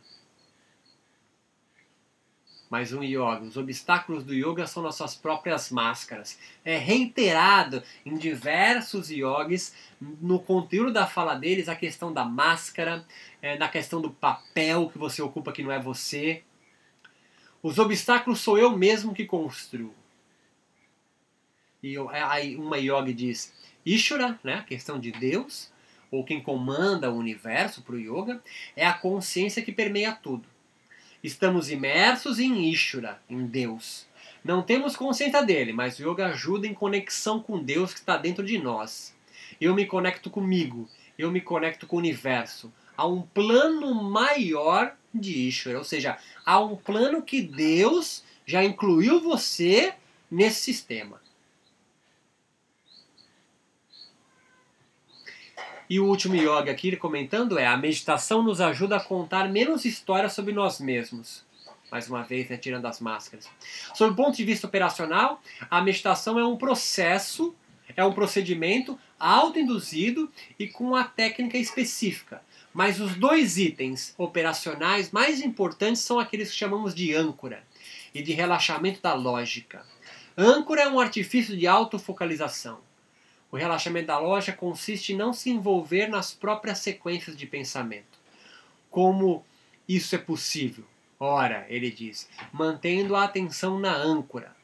Mais 2.73 2.91
um 2.91 3.03
yoga. 3.03 3.41
Os 3.41 3.55
obstáculos 3.55 4.23
do 4.23 4.33
yoga 4.33 4.65
são 4.65 4.81
nossas 4.81 5.13
próprias 5.13 5.69
máscaras. 5.69 6.39
É 6.65 6.75
reiterado 6.75 7.83
em 8.03 8.17
diversos 8.17 9.11
yogis, 9.11 9.75
no 10.01 10.39
conteúdo 10.39 10.91
da 10.91 11.05
fala 11.05 11.35
deles, 11.35 11.69
a 11.69 11.75
questão 11.75 12.11
da 12.11 12.25
máscara, 12.25 13.05
é, 13.43 13.59
na 13.59 13.69
questão 13.69 14.01
do 14.01 14.09
papel 14.09 14.89
que 14.89 14.97
você 14.97 15.21
ocupa 15.21 15.51
que 15.51 15.61
não 15.61 15.71
é 15.71 15.79
você. 15.79 16.41
Os 17.61 17.77
obstáculos 17.77 18.39
sou 18.41 18.57
eu 18.57 18.75
mesmo 18.75 19.13
que 19.13 19.25
construo. 19.25 19.93
E 21.83 21.95
aí 22.11 22.55
uma 22.55 22.79
yoga 22.79 23.13
diz 23.13 23.53
Ishvara, 23.85 24.39
né, 24.43 24.55
a 24.55 24.63
questão 24.63 24.99
de 24.99 25.11
Deus, 25.11 25.71
ou 26.09 26.25
quem 26.25 26.41
comanda 26.41 27.11
o 27.11 27.17
universo 27.19 27.83
para 27.83 27.93
o 27.93 27.99
yoga, 27.99 28.41
é 28.75 28.83
a 28.83 28.93
consciência 28.93 29.61
que 29.61 29.71
permeia 29.71 30.11
tudo. 30.11 30.52
Estamos 31.23 31.71
imersos 31.71 32.37
em 32.37 32.69
Ishvara, 32.69 33.17
em 33.29 33.45
Deus. 33.45 34.05
Não 34.43 34.61
temos 34.61 34.97
consciência 34.97 35.41
dele, 35.41 35.71
mas 35.71 35.97
o 35.97 36.11
yoga 36.11 36.27
ajuda 36.27 36.67
em 36.67 36.73
conexão 36.73 37.39
com 37.39 37.63
Deus 37.63 37.93
que 37.93 37.99
está 37.99 38.17
dentro 38.17 38.43
de 38.43 38.57
nós. 38.57 39.15
Eu 39.59 39.73
me 39.73 39.85
conecto 39.85 40.29
comigo, 40.29 40.85
eu 41.17 41.31
me 41.31 41.39
conecto 41.39 41.87
com 41.87 41.95
o 41.95 41.99
universo. 41.99 42.73
Há 42.97 43.07
um 43.07 43.21
plano 43.21 43.95
maior 43.95 44.97
de 45.13 45.47
Ishvara, 45.47 45.77
ou 45.77 45.85
seja, 45.85 46.17
há 46.45 46.59
um 46.59 46.75
plano 46.75 47.21
que 47.21 47.41
Deus 47.41 48.25
já 48.45 48.61
incluiu 48.61 49.21
você 49.21 49.93
nesse 50.29 50.59
sistema. 50.59 51.21
E 55.93 55.99
o 55.99 56.07
último 56.07 56.35
yoga 56.35 56.71
aqui 56.71 56.97
comentando 56.97 57.59
é: 57.59 57.67
a 57.67 57.77
meditação 57.77 58.41
nos 58.41 58.59
ajuda 58.59 58.97
a 58.97 58.99
contar 58.99 59.47
menos 59.47 59.85
histórias 59.85 60.33
sobre 60.33 60.51
nós 60.51 60.79
mesmos. 60.79 61.45
Mais 61.91 62.09
uma 62.09 62.23
vez, 62.23 62.49
né, 62.49 62.57
tirando 62.57 62.87
as 62.87 62.99
máscaras. 62.99 63.47
Sob 63.93 64.11
o 64.11 64.15
ponto 64.15 64.35
de 64.35 64.43
vista 64.43 64.65
operacional, 64.65 65.39
a 65.69 65.83
meditação 65.83 66.39
é 66.39 66.43
um 66.43 66.57
processo, 66.57 67.53
é 67.95 68.03
um 68.03 68.11
procedimento 68.11 68.97
autoinduzido 69.19 70.31
e 70.57 70.67
com 70.67 70.85
uma 70.85 71.03
técnica 71.03 71.59
específica. 71.59 72.41
Mas 72.73 72.99
os 72.99 73.13
dois 73.13 73.59
itens 73.59 74.15
operacionais 74.17 75.11
mais 75.11 75.41
importantes 75.41 76.01
são 76.01 76.19
aqueles 76.19 76.49
que 76.49 76.57
chamamos 76.57 76.95
de 76.95 77.13
âncora 77.13 77.61
e 78.15 78.23
de 78.23 78.33
relaxamento 78.33 78.99
da 78.99 79.13
lógica. 79.13 79.85
Âncora 80.35 80.81
é 80.81 80.89
um 80.89 80.99
artifício 80.99 81.55
de 81.55 81.67
autofocalização. 81.67 82.79
O 83.53 83.55
relaxamento 83.55 84.07
da 84.07 84.17
loja 84.17 84.51
consiste 84.51 85.13
em 85.13 85.15
não 85.15 85.31
se 85.31 85.51
envolver 85.51 86.07
nas 86.07 86.33
próprias 86.33 86.79
sequências 86.79 87.37
de 87.37 87.45
pensamento. 87.45 88.17
Como 88.89 89.45
isso 89.87 90.15
é 90.15 90.17
possível? 90.17 90.83
Ora, 91.19 91.63
ele 91.69 91.91
diz, 91.91 92.27
mantendo 92.51 93.15
a 93.15 93.23
atenção 93.23 93.77
na 93.77 93.95
âncora, 93.95 94.55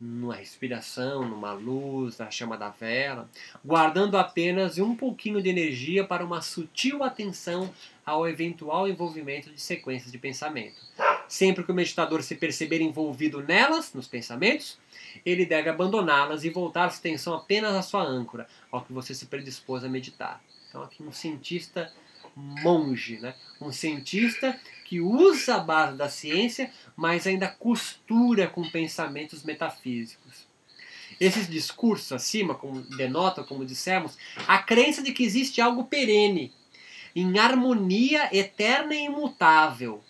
numa 0.00 0.34
respiração, 0.34 1.28
numa 1.28 1.52
luz, 1.52 2.18
na 2.18 2.32
chama 2.32 2.58
da 2.58 2.68
vela, 2.68 3.30
guardando 3.64 4.18
apenas 4.18 4.76
um 4.78 4.96
pouquinho 4.96 5.40
de 5.40 5.48
energia 5.48 6.04
para 6.04 6.24
uma 6.24 6.42
sutil 6.42 7.04
atenção 7.04 7.72
ao 8.04 8.28
eventual 8.28 8.88
envolvimento 8.88 9.50
de 9.50 9.60
sequências 9.60 10.10
de 10.10 10.18
pensamento. 10.18 10.80
Sempre 11.28 11.62
que 11.62 11.70
o 11.70 11.74
meditador 11.74 12.24
se 12.24 12.34
perceber 12.34 12.80
envolvido 12.80 13.40
nelas, 13.40 13.94
nos 13.94 14.08
pensamentos, 14.08 14.80
ele 15.24 15.44
deve 15.44 15.68
abandoná-las 15.68 16.44
e 16.44 16.50
voltar 16.50 16.90
sua 16.90 16.98
atenção 16.98 17.34
apenas 17.34 17.74
à 17.74 17.82
sua 17.82 18.02
âncora, 18.02 18.46
ao 18.70 18.82
que 18.82 18.92
você 18.92 19.14
se 19.14 19.26
predispôs 19.26 19.84
a 19.84 19.88
meditar. 19.88 20.42
Então, 20.68 20.82
aqui 20.82 21.02
um 21.02 21.12
cientista 21.12 21.92
monge, 22.36 23.18
né? 23.20 23.34
um 23.60 23.70
cientista 23.70 24.58
que 24.84 25.00
usa 25.00 25.56
a 25.56 25.60
base 25.60 25.96
da 25.96 26.08
ciência, 26.08 26.70
mas 26.96 27.26
ainda 27.26 27.48
costura 27.48 28.48
com 28.48 28.68
pensamentos 28.68 29.44
metafísicos. 29.44 30.46
Esses 31.20 31.48
discursos 31.48 32.10
acima 32.12 32.54
como 32.54 32.80
denotam, 32.96 33.44
como 33.44 33.64
dissemos, 33.64 34.18
a 34.48 34.58
crença 34.58 35.02
de 35.02 35.12
que 35.12 35.22
existe 35.22 35.60
algo 35.60 35.84
perene, 35.84 36.52
em 37.14 37.38
harmonia 37.38 38.28
eterna 38.36 38.94
e 38.94 39.04
imutável, 39.04 40.02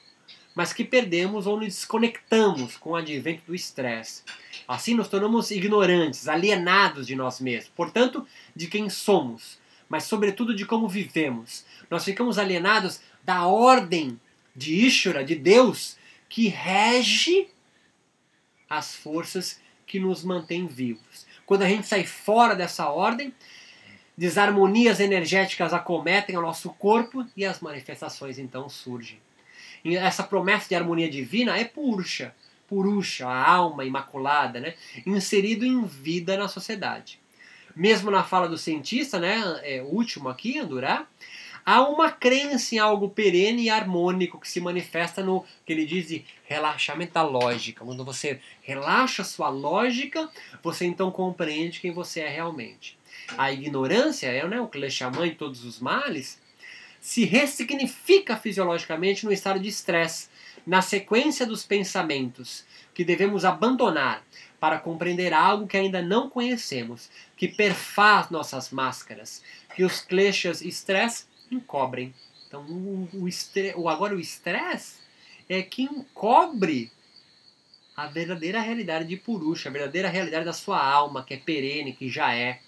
mas 0.54 0.72
que 0.72 0.84
perdemos 0.84 1.46
ou 1.46 1.56
nos 1.56 1.66
desconectamos 1.66 2.76
com 2.76 2.90
o 2.90 2.96
advento 2.96 3.42
do 3.46 3.54
estresse. 3.54 4.22
Assim 4.68 4.94
nos 4.94 5.08
tornamos 5.08 5.50
ignorantes, 5.50 6.28
alienados 6.28 7.06
de 7.06 7.16
nós 7.16 7.40
mesmos, 7.40 7.72
portanto, 7.74 8.26
de 8.54 8.68
quem 8.68 8.88
somos, 8.88 9.58
mas 9.88 10.04
sobretudo 10.04 10.54
de 10.54 10.64
como 10.64 10.88
vivemos. 10.88 11.64
Nós 11.90 12.04
ficamos 12.04 12.38
alienados 12.38 13.00
da 13.24 13.46
ordem 13.46 14.20
de 14.54 14.86
Ishvara, 14.86 15.24
de 15.24 15.34
Deus, 15.34 15.96
que 16.28 16.48
rege 16.48 17.48
as 18.68 18.94
forças 18.94 19.60
que 19.86 19.98
nos 19.98 20.22
mantêm 20.24 20.66
vivos. 20.66 21.26
Quando 21.44 21.62
a 21.62 21.68
gente 21.68 21.86
sai 21.86 22.04
fora 22.04 22.54
dessa 22.54 22.88
ordem, 22.88 23.34
desarmonias 24.16 25.00
energéticas 25.00 25.72
acometem 25.72 26.36
o 26.36 26.42
nosso 26.42 26.70
corpo 26.70 27.26
e 27.36 27.44
as 27.44 27.60
manifestações 27.60 28.38
então 28.38 28.68
surgem. 28.68 29.18
Essa 29.84 30.22
promessa 30.22 30.68
de 30.68 30.74
harmonia 30.74 31.10
divina 31.10 31.58
é 31.58 31.64
Purusha, 31.64 32.34
Purusha, 32.66 33.26
a 33.26 33.50
alma 33.52 33.84
imaculada, 33.84 34.58
né? 34.58 34.74
inserido 35.04 35.64
em 35.64 35.84
vida 35.84 36.36
na 36.36 36.48
sociedade. 36.48 37.20
Mesmo 37.76 38.10
na 38.10 38.22
fala 38.22 38.48
do 38.48 38.56
cientista, 38.56 39.18
né, 39.18 39.60
é, 39.62 39.82
último 39.82 40.28
aqui, 40.28 40.58
Andurá, 40.58 41.06
há 41.66 41.82
uma 41.82 42.10
crença 42.10 42.74
em 42.74 42.78
algo 42.78 43.08
perene 43.08 43.64
e 43.64 43.70
harmônico 43.70 44.38
que 44.38 44.48
se 44.48 44.60
manifesta 44.60 45.22
no 45.22 45.44
que 45.66 45.72
ele 45.72 45.84
diz 45.84 46.06
de 46.06 46.24
relaxamento 46.44 47.14
da 47.14 47.22
lógica. 47.22 47.84
Quando 47.84 48.04
você 48.04 48.40
relaxa 48.62 49.24
sua 49.24 49.48
lógica, 49.48 50.30
você 50.62 50.84
então 50.84 51.10
compreende 51.10 51.80
quem 51.80 51.90
você 51.90 52.20
é 52.20 52.28
realmente. 52.28 52.96
A 53.36 53.50
ignorância 53.50 54.28
é 54.28 54.46
né, 54.46 54.60
o 54.60 54.68
que 54.68 54.78
lhe 54.78 54.90
chama 54.90 55.28
de 55.28 55.34
todos 55.34 55.64
os 55.64 55.80
males, 55.80 56.40
se 57.04 57.26
ressignifica 57.26 58.34
fisiologicamente 58.34 59.26
no 59.26 59.30
estado 59.30 59.60
de 59.60 59.68
estresse, 59.68 60.30
na 60.66 60.80
sequência 60.80 61.44
dos 61.44 61.62
pensamentos 61.62 62.64
que 62.94 63.04
devemos 63.04 63.44
abandonar 63.44 64.24
para 64.58 64.78
compreender 64.78 65.34
algo 65.34 65.66
que 65.66 65.76
ainda 65.76 66.00
não 66.00 66.30
conhecemos, 66.30 67.10
que 67.36 67.46
perfaz 67.46 68.30
nossas 68.30 68.70
máscaras, 68.70 69.42
que 69.76 69.84
os 69.84 70.00
kleshas 70.00 70.62
estresse 70.62 71.26
encobrem. 71.50 72.14
Então, 72.48 72.62
o, 72.62 73.06
o, 73.12 73.28
o 73.82 73.88
agora 73.90 74.16
o 74.16 74.18
estresse 74.18 74.94
é 75.46 75.60
que 75.60 75.82
encobre 75.82 76.90
a 77.94 78.06
verdadeira 78.06 78.62
realidade 78.62 79.06
de 79.06 79.18
Purusha, 79.18 79.68
a 79.68 79.72
verdadeira 79.72 80.08
realidade 80.08 80.46
da 80.46 80.54
sua 80.54 80.82
alma, 80.82 81.22
que 81.22 81.34
é 81.34 81.36
perene, 81.36 81.92
que 81.92 82.08
já 82.08 82.34
é. 82.34 82.60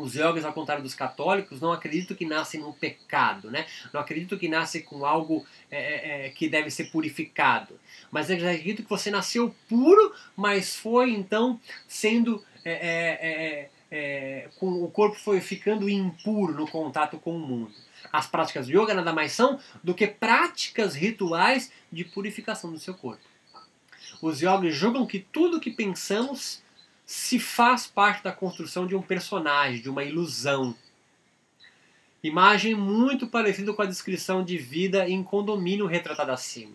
Os 0.00 0.14
yogis, 0.14 0.44
ao 0.44 0.52
contrário 0.52 0.82
dos 0.82 0.94
católicos, 0.94 1.60
não 1.60 1.72
acreditam 1.72 2.16
que 2.16 2.24
nascem 2.24 2.60
no 2.60 2.72
pecado, 2.72 3.50
né? 3.50 3.66
não 3.92 4.00
acreditam 4.00 4.38
que 4.38 4.48
nascem 4.48 4.82
com 4.82 5.04
algo 5.04 5.44
é, 5.70 5.78
é, 5.78 6.26
é, 6.26 6.30
que 6.30 6.48
deve 6.48 6.70
ser 6.70 6.84
purificado. 6.90 7.78
Mas 8.10 8.30
eles 8.30 8.44
acreditam 8.44 8.84
que 8.84 8.90
você 8.90 9.10
nasceu 9.10 9.54
puro, 9.68 10.14
mas 10.36 10.76
foi 10.76 11.10
então 11.10 11.60
sendo. 11.88 12.44
É, 12.64 12.72
é, 12.72 13.70
é, 13.88 14.48
com, 14.58 14.82
o 14.82 14.90
corpo 14.90 15.16
foi 15.16 15.40
ficando 15.40 15.88
impuro 15.88 16.52
no 16.52 16.66
contato 16.66 17.18
com 17.18 17.36
o 17.36 17.38
mundo. 17.38 17.70
As 18.12 18.26
práticas 18.26 18.66
de 18.66 18.76
yoga 18.76 18.94
nada 18.94 19.12
mais 19.12 19.32
são 19.32 19.60
do 19.82 19.94
que 19.94 20.06
práticas 20.06 20.94
rituais 20.94 21.70
de 21.92 22.04
purificação 22.04 22.72
do 22.72 22.80
seu 22.80 22.94
corpo. 22.94 23.22
Os 24.20 24.40
yogis 24.40 24.74
julgam 24.74 25.06
que 25.06 25.20
tudo 25.20 25.60
que 25.60 25.70
pensamos 25.70 26.62
se 27.06 27.38
faz 27.38 27.86
parte 27.86 28.24
da 28.24 28.32
construção 28.32 28.84
de 28.84 28.96
um 28.96 29.00
personagem, 29.00 29.80
de 29.80 29.88
uma 29.88 30.02
ilusão. 30.02 30.76
Imagem 32.20 32.74
muito 32.74 33.28
parecida 33.28 33.72
com 33.72 33.80
a 33.80 33.86
descrição 33.86 34.44
de 34.44 34.58
vida 34.58 35.08
em 35.08 35.22
condomínio 35.22 35.86
retratada 35.86 36.32
acima. 36.32 36.74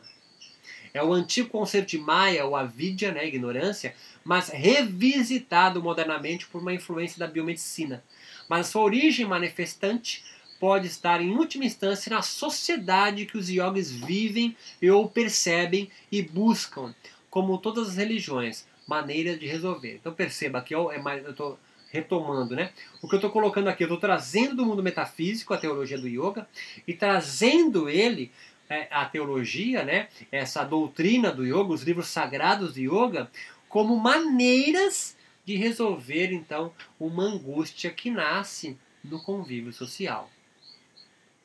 É 0.93 1.03
o 1.03 1.11
antigo 1.11 1.49
conceito 1.49 1.89
de 1.89 1.97
Maya, 1.97 2.45
ou 2.45 2.55
avidya, 2.55 3.11
né, 3.11 3.27
ignorância, 3.27 3.93
mas 4.23 4.47
revisitado 4.47 5.83
modernamente 5.83 6.47
por 6.47 6.61
uma 6.61 6.73
influência 6.73 7.19
da 7.19 7.27
biomedicina. 7.27 8.01
Mas 8.47 8.67
sua 8.67 8.83
origem 8.83 9.25
manifestante 9.25 10.23
pode 10.59 10.87
estar, 10.87 11.21
em 11.21 11.31
última 11.31 11.65
instância, 11.65 12.09
na 12.09 12.21
sociedade 12.21 13.25
que 13.25 13.37
os 13.37 13.49
yogis 13.49 13.91
vivem 13.91 14.55
ou 14.93 15.09
percebem 15.09 15.89
e 16.11 16.21
buscam, 16.21 16.93
como 17.29 17.57
todas 17.57 17.89
as 17.89 17.95
religiões, 17.95 18.65
maneira 18.91 19.37
de 19.37 19.47
resolver. 19.47 19.95
Então 19.95 20.13
perceba 20.13 20.61
que 20.61 20.75
eu, 20.75 20.91
é 20.91 20.99
mais, 20.99 21.23
eu 21.23 21.31
estou 21.31 21.57
retomando, 21.89 22.55
né? 22.55 22.71
O 23.01 23.07
que 23.07 23.15
eu 23.15 23.17
estou 23.17 23.31
colocando 23.31 23.69
aqui, 23.69 23.83
eu 23.83 23.87
estou 23.87 23.99
trazendo 23.99 24.57
do 24.57 24.65
mundo 24.65 24.83
metafísico 24.83 25.53
a 25.53 25.57
teologia 25.57 25.97
do 25.97 26.07
yoga 26.07 26.45
e 26.85 26.93
trazendo 26.93 27.89
ele 27.89 28.31
é, 28.69 28.87
a 28.91 29.05
teologia, 29.05 29.83
né? 29.83 30.09
Essa 30.29 30.65
doutrina 30.65 31.31
do 31.31 31.45
yoga, 31.45 31.73
os 31.73 31.83
livros 31.83 32.07
sagrados 32.07 32.73
de 32.73 32.83
yoga, 32.83 33.31
como 33.69 33.97
maneiras 33.97 35.17
de 35.45 35.55
resolver 35.55 36.33
então 36.33 36.73
uma 36.99 37.23
angústia 37.23 37.89
que 37.89 38.11
nasce 38.11 38.77
no 39.03 39.21
convívio 39.23 39.71
social. 39.71 40.29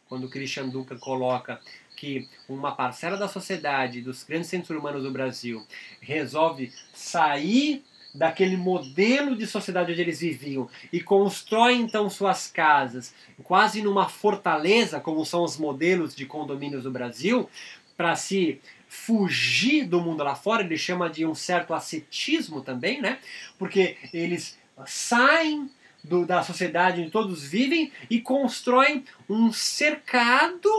Quando 0.09 0.29
Christian 0.29 0.69
Duca 0.69 0.97
coloca 0.97 1.61
que 1.97 2.29
uma 2.49 2.73
parcela 2.73 3.17
da 3.17 3.27
sociedade, 3.27 4.03
dos 4.03 4.23
grandes 4.23 4.49
centros 4.49 4.71
urbanos 4.71 5.03
do 5.03 5.11
Brasil, 5.11 5.67
resolve 6.01 6.71
sair 6.93 7.83
daquele 8.15 8.57
modelo 8.57 9.37
de 9.37 9.47
sociedade 9.47 9.93
onde 9.93 10.01
eles 10.01 10.21
viviam 10.21 10.69
e 10.93 11.01
constrói 11.01 11.75
então 11.75 12.09
suas 12.09 12.47
casas 12.47 13.15
quase 13.43 13.83
numa 13.83 14.09
fortaleza, 14.09 15.01
como 15.01 15.25
são 15.25 15.43
os 15.43 15.59
modelos 15.59 16.15
de 16.15 16.25
condomínios 16.25 16.85
do 16.85 16.91
Brasil, 16.91 17.49
para 17.97 18.15
se 18.17 18.61
fugir 18.89 19.85
do 19.85 20.01
mundo 20.01 20.23
lá 20.23 20.35
fora, 20.35 20.63
ele 20.63 20.77
chama 20.77 21.11
de 21.11 21.27
um 21.27 21.35
certo 21.35 21.75
ascetismo 21.75 22.63
também, 22.63 23.01
né? 23.01 23.19
Porque 23.59 23.97
eles 24.13 24.59
saem 24.87 25.71
do, 26.05 26.25
da 26.25 26.43
sociedade 26.43 27.01
onde 27.01 27.11
todos 27.11 27.45
vivem 27.45 27.91
e 28.09 28.21
constroem 28.21 29.05
um 29.29 29.53
cercado 29.53 30.71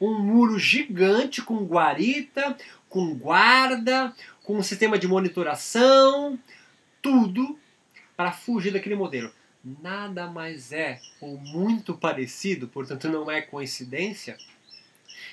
um 0.00 0.18
muro 0.18 0.58
gigante 0.58 1.42
com 1.42 1.64
guarita, 1.64 2.56
com 2.88 3.14
guarda, 3.14 4.14
com 4.44 4.58
um 4.58 4.62
sistema 4.62 4.98
de 4.98 5.08
monitoração, 5.08 6.38
tudo 7.02 7.58
para 8.16 8.32
fugir 8.32 8.72
daquele 8.72 8.94
modelo. 8.94 9.30
Nada 9.82 10.28
mais 10.28 10.72
é 10.72 11.00
ou 11.20 11.36
muito 11.38 11.94
parecido, 11.94 12.68
portanto 12.68 13.08
não 13.08 13.30
é 13.30 13.42
coincidência, 13.42 14.36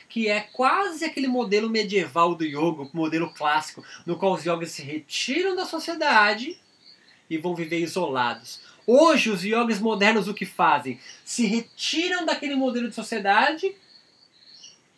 que 0.10 0.28
é 0.28 0.42
quase 0.42 1.06
aquele 1.06 1.28
modelo 1.28 1.70
medieval 1.70 2.36
do 2.36 2.44
yoga, 2.44 2.90
modelo 2.94 3.32
clássico, 3.34 3.84
no 4.06 4.18
qual 4.18 4.34
os 4.34 4.44
yogis 4.44 4.72
se 4.72 4.82
retiram 4.82 5.56
da 5.56 5.66
sociedade 5.66 6.60
e 7.30 7.38
vão 7.38 7.56
viver 7.56 7.80
isolados. 7.80 8.62
Hoje, 8.86 9.30
os 9.30 9.44
yogis 9.44 9.80
modernos 9.80 10.28
o 10.28 10.34
que 10.34 10.46
fazem? 10.46 11.00
Se 11.24 11.46
retiram 11.46 12.26
daquele 12.26 12.56
modelo 12.56 12.90
de 12.90 12.96
sociedade 12.96 13.74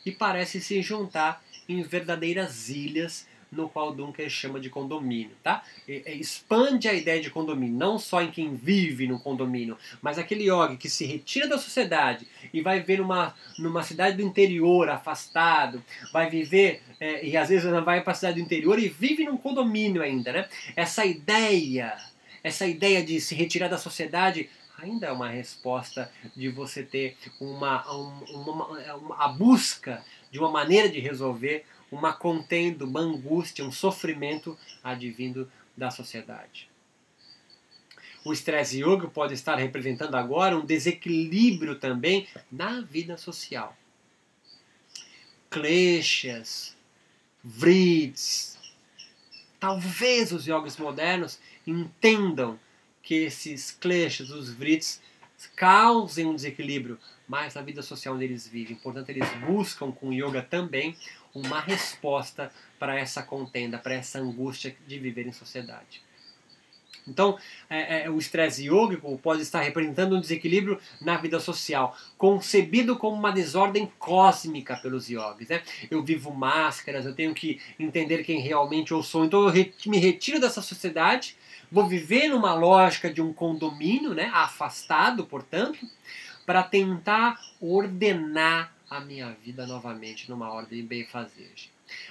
e 0.06 0.12
parece 0.12 0.62
se 0.62 0.82
juntar 0.82 1.44
em 1.68 1.82
verdadeiras 1.82 2.70
ilhas, 2.70 3.28
no 3.52 3.70
qual 3.70 3.94
Duncan 3.94 4.28
chama 4.28 4.60
de 4.60 4.70
condomínio, 4.70 5.32
tá? 5.42 5.64
E, 5.88 6.04
expande 6.20 6.88
a 6.88 6.94
ideia 6.94 7.22
de 7.22 7.30
condomínio, 7.30 7.78
não 7.78 7.98
só 7.98 8.22
em 8.22 8.30
quem 8.30 8.54
vive 8.54 9.08
no 9.08 9.20
condomínio, 9.20 9.78
mas 10.02 10.20
aquele 10.20 10.50
yogi 10.50 10.78
que 10.78 10.90
se 10.90 11.06
retira 11.06 11.48
da 11.48 11.58
sociedade 11.58 12.28
e 12.54 12.62
vai 12.62 12.80
viver 12.80 13.00
numa, 13.00 13.34
numa 13.58 13.82
cidade 13.84 14.18
do 14.18 14.24
interior, 14.24 14.90
afastado, 14.90 15.82
vai 16.12 16.30
viver, 16.30 16.82
é, 17.00 17.26
e 17.26 17.38
às 17.38 17.50
vezes 17.50 17.70
vai 17.84 18.02
para 18.02 18.12
a 18.12 18.16
cidade 18.16 18.40
do 18.40 18.46
interior 18.46 18.78
e 18.78 18.90
vive 18.90 19.24
num 19.26 19.38
condomínio 19.38 20.02
ainda, 20.02 20.32
né? 20.32 20.50
Essa 20.76 21.06
ideia, 21.06 21.96
essa 22.44 22.68
ideia 22.68 23.04
de 23.04 23.22
se 23.22 23.34
retirar 23.34 23.70
da 23.70 23.78
sociedade 23.78 24.50
ainda 24.78 25.08
é 25.08 25.12
uma 25.12 25.30
resposta 25.30 26.12
de 26.36 26.50
você 26.50 26.84
ter 26.84 27.18
uma, 27.40 27.84
uma, 27.92 28.68
uma, 28.96 29.24
a 29.24 29.28
busca 29.28 30.04
de 30.32 30.40
uma 30.40 30.52
maneira 30.52 30.90
de 30.90 31.00
resolver 31.00 31.66
uma 31.92 32.14
contenda, 32.14 32.86
uma 32.86 33.00
angústia, 33.00 33.64
um 33.64 33.72
sofrimento 33.72 34.58
advindo 34.84 35.50
da 35.76 35.90
sociedade. 35.90 36.70
O 38.24 38.34
estresse 38.34 38.82
yoga 38.82 39.08
pode 39.08 39.34
estar 39.34 39.56
representando 39.56 40.16
agora 40.16 40.58
um 40.58 40.66
desequilíbrio 40.66 41.76
também 41.76 42.28
na 42.52 42.82
vida 42.82 43.18
social. 43.18 43.78
Kleshas, 45.50 46.76
vrids. 47.44 48.58
Talvez 49.60 50.32
os 50.32 50.48
yogis 50.48 50.78
modernos 50.78 51.40
entendam 51.66 52.60
que 53.06 53.14
esses 53.24 53.72
kleshas, 53.72 54.32
os 54.32 54.52
vrits, 54.52 55.00
causem 55.56 56.26
um 56.26 56.36
desequilíbrio 56.36 57.00
mais 57.28 57.54
na 57.54 57.62
vida 57.62 57.82
social 57.82 58.16
onde 58.16 58.26
eles 58.26 58.48
vivem. 58.48 58.76
Portanto, 58.76 59.10
eles 59.10 59.30
buscam 59.48 59.92
com 59.92 60.10
o 60.10 60.14
yoga 60.14 60.42
também 60.42 60.98
uma 61.34 61.60
resposta 61.60 62.52
para 62.80 62.98
essa 63.00 63.22
contenda, 63.22 63.78
para 63.78 63.94
essa 63.94 64.20
angústia 64.20 64.76
de 64.88 65.00
viver 65.00 65.28
em 65.28 65.32
sociedade. 65.32 66.04
Então, 67.08 67.38
é, 67.70 68.06
é, 68.06 68.10
o 68.10 68.18
estresse 68.18 68.66
yógico 68.66 69.16
pode 69.20 69.44
estar 69.44 69.62
representando 69.62 70.16
um 70.16 70.20
desequilíbrio 70.20 70.80
na 71.00 71.18
vida 71.18 71.40
social, 71.40 71.96
concebido 72.18 72.98
como 72.98 73.16
uma 73.16 73.32
desordem 73.32 73.92
cósmica 74.00 74.76
pelos 74.78 75.08
yogis. 75.08 75.50
Né? 75.50 75.62
Eu 75.92 76.04
vivo 76.04 76.34
máscaras, 76.34 77.06
eu 77.06 77.14
tenho 77.14 77.36
que 77.36 77.62
entender 77.78 78.24
quem 78.24 78.40
realmente 78.40 78.92
eu 78.92 79.04
sou, 79.04 79.24
então 79.24 79.48
eu 79.48 79.72
me 79.86 80.00
retiro 80.00 80.40
dessa 80.40 80.64
sociedade 80.64 81.38
Vou 81.76 81.86
viver 81.86 82.30
numa 82.30 82.54
lógica 82.54 83.12
de 83.12 83.22
um 83.22 83.34
condomínio, 83.34 84.14
né, 84.14 84.32
afastado, 84.34 85.26
portanto, 85.26 85.78
para 86.46 86.64
tentar 86.64 87.38
ordenar 87.60 88.74
a 88.90 89.02
minha 89.02 89.36
vida 89.44 89.68
novamente 89.68 90.30
numa 90.30 90.50
ordem 90.54 90.80
de 90.80 90.88
bem-fazer. 90.88 91.52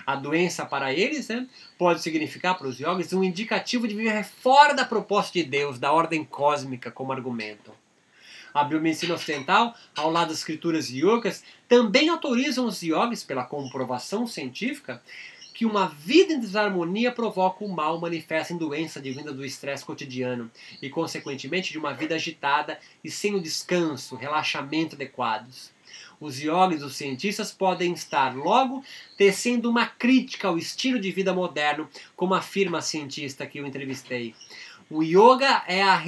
A 0.05 0.17
doença 0.17 0.67
para 0.67 0.93
eles 0.93 1.29
né, 1.29 1.49
pode 1.79 2.03
significar 2.03 2.59
para 2.59 2.67
os 2.67 2.79
yogis 2.79 3.15
um 3.15 3.25
indicativo 3.25 3.89
de 3.89 3.95
viver 3.95 4.23
fora 4.23 4.75
da 4.75 4.85
proposta 4.85 5.33
de 5.33 5.45
Deus, 5.45 5.79
da 5.79 5.91
ordem 5.91 6.27
cósmica, 6.27 6.91
como 6.91 7.13
argumentam. 7.13 7.73
A 8.53 8.65
biomedicina 8.65 9.15
ocidental, 9.15 9.75
ao 9.97 10.11
lado 10.11 10.29
das 10.29 10.41
escrituras 10.41 10.91
yogas, 10.91 11.43
também 11.67 12.11
autorizam 12.11 12.67
os 12.67 12.83
yogis, 12.83 13.25
pela 13.25 13.47
comprovação 13.47 14.27
científica, 14.27 15.03
que 15.55 15.65
uma 15.65 15.87
vida 15.87 16.33
em 16.33 16.41
desarmonia 16.41 17.13
provoca 17.13 17.65
o 17.65 17.69
mal 17.69 18.01
manifesta 18.01 18.53
em 18.53 18.59
doença 18.59 18.99
advinda 18.99 19.33
do 19.33 19.45
estresse 19.45 19.85
cotidiano 19.85 20.51
e, 20.83 20.91
consequentemente, 20.91 21.71
de 21.71 21.79
uma 21.79 21.95
vida 21.95 22.17
agitada 22.17 22.79
e 23.05 23.11
sem 23.11 23.37
o 23.37 23.41
descanso, 23.41 24.17
relaxamento 24.17 24.97
adequados. 24.97 25.73
Os 26.21 26.41
yogis, 26.41 26.83
os 26.83 26.97
cientistas, 26.97 27.53
podem 27.53 27.93
estar, 27.93 28.35
logo, 28.35 28.83
tecendo 29.17 29.71
uma 29.71 29.87
crítica 29.87 30.49
ao 30.49 30.59
estilo 30.59 30.99
de 30.99 31.13
vida 31.13 31.33
moderno, 31.33 31.89
como 32.17 32.35
afirma 32.35 32.79
a 32.79 32.83
cientista 32.83 33.47
que 33.47 33.59
eu 33.59 33.67
entrevistei. 33.67 34.35
O 34.91 35.03
yoga 35.03 35.63
é, 35.67 35.83
a 35.83 36.03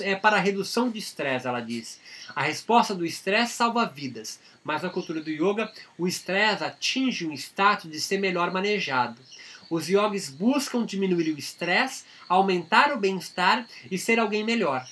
é 0.00 0.14
para 0.14 0.36
a 0.36 0.40
redução 0.40 0.88
de 0.88 0.98
estresse, 0.98 1.46
ela 1.46 1.60
diz. 1.60 2.00
A 2.34 2.42
resposta 2.42 2.94
do 2.94 3.04
estresse 3.04 3.54
salva 3.54 3.84
vidas, 3.86 4.40
mas 4.64 4.82
na 4.82 4.90
cultura 4.90 5.20
do 5.20 5.30
yoga, 5.30 5.72
o 5.98 6.06
estresse 6.06 6.64
atinge 6.64 7.26
um 7.26 7.32
status 7.32 7.90
de 7.90 8.00
ser 8.00 8.18
melhor 8.18 8.50
manejado. 8.52 9.20
Os 9.68 9.88
yogis 9.88 10.28
buscam 10.28 10.84
diminuir 10.84 11.32
o 11.32 11.38
estresse, 11.38 12.04
aumentar 12.28 12.92
o 12.92 12.98
bem-estar 12.98 13.66
e 13.90 13.98
ser 13.98 14.18
alguém 14.18 14.44
melhor. 14.44 14.86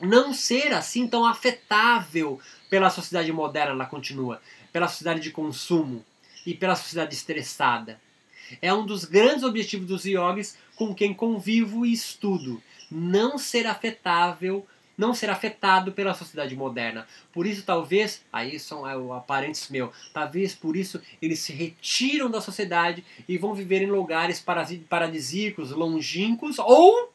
Não 0.00 0.32
ser 0.32 0.72
assim 0.72 1.08
tão 1.08 1.24
afetável 1.24 2.40
pela 2.68 2.90
sociedade 2.90 3.32
moderna, 3.32 3.72
ela 3.72 3.86
continua, 3.86 4.40
pela 4.72 4.88
sociedade 4.88 5.20
de 5.20 5.30
consumo 5.30 6.04
e 6.46 6.54
pela 6.54 6.76
sociedade 6.76 7.14
estressada. 7.14 8.00
É 8.62 8.72
um 8.72 8.86
dos 8.86 9.04
grandes 9.04 9.42
objetivos 9.42 9.88
dos 9.88 10.04
yogis 10.04 10.56
com 10.76 10.94
quem 10.94 11.12
convivo 11.12 11.84
e 11.84 11.92
estudo. 11.92 12.62
Não 12.90 13.38
ser 13.38 13.66
afetável 13.66 14.66
não 14.96 15.14
ser 15.14 15.30
afetado 15.30 15.92
pela 15.92 16.14
sociedade 16.14 16.56
moderna. 16.56 17.06
Por 17.32 17.46
isso, 17.46 17.62
talvez, 17.64 18.24
aí 18.32 18.58
são 18.58 18.88
é, 18.88 19.16
aparentes 19.16 19.68
meu, 19.68 19.92
talvez 20.12 20.54
por 20.54 20.76
isso 20.76 21.00
eles 21.20 21.40
se 21.40 21.52
retiram 21.52 22.30
da 22.30 22.40
sociedade 22.40 23.04
e 23.28 23.36
vão 23.36 23.54
viver 23.54 23.82
em 23.82 23.90
lugares 23.90 24.44
paradisíacos, 24.88 25.70
longínquos, 25.70 26.58
ou 26.58 27.12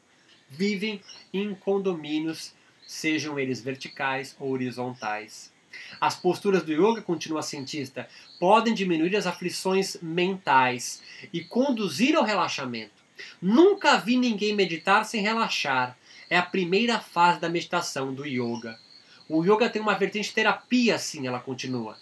vivem 0.50 1.02
em 1.34 1.56
condomínios, 1.56 2.54
sejam 2.86 3.40
eles 3.40 3.62
verticais 3.62 4.36
ou 4.40 4.52
horizontais. 4.52 5.52
As 6.00 6.16
posturas 6.16 6.64
do 6.64 6.74
yoga, 6.74 7.02
continua 7.02 7.42
cientista, 7.42 8.08
podem 8.40 8.74
diminuir 8.74 9.16
as 9.16 9.26
aflições 9.26 9.98
mentais 10.02 11.02
e 11.32 11.42
conduzir 11.44 12.16
ao 12.16 12.24
relaxamento. 12.24 13.02
Nunca 13.42 13.98
vi 13.98 14.18
ninguém 14.18 14.56
meditar 14.56 15.06
sem 15.06 15.22
relaxar. 15.22 15.98
É 16.32 16.38
a 16.38 16.42
primeira 16.42 16.98
fase 16.98 17.42
da 17.42 17.50
meditação 17.50 18.14
do 18.14 18.26
yoga. 18.26 18.80
O 19.28 19.44
yoga 19.44 19.70
tem 19.70 19.82
uma 19.82 19.96
vertente 19.96 20.34
terapia, 20.34 20.98
sim, 20.98 21.28
ela 21.28 21.42
continua. 21.42 21.98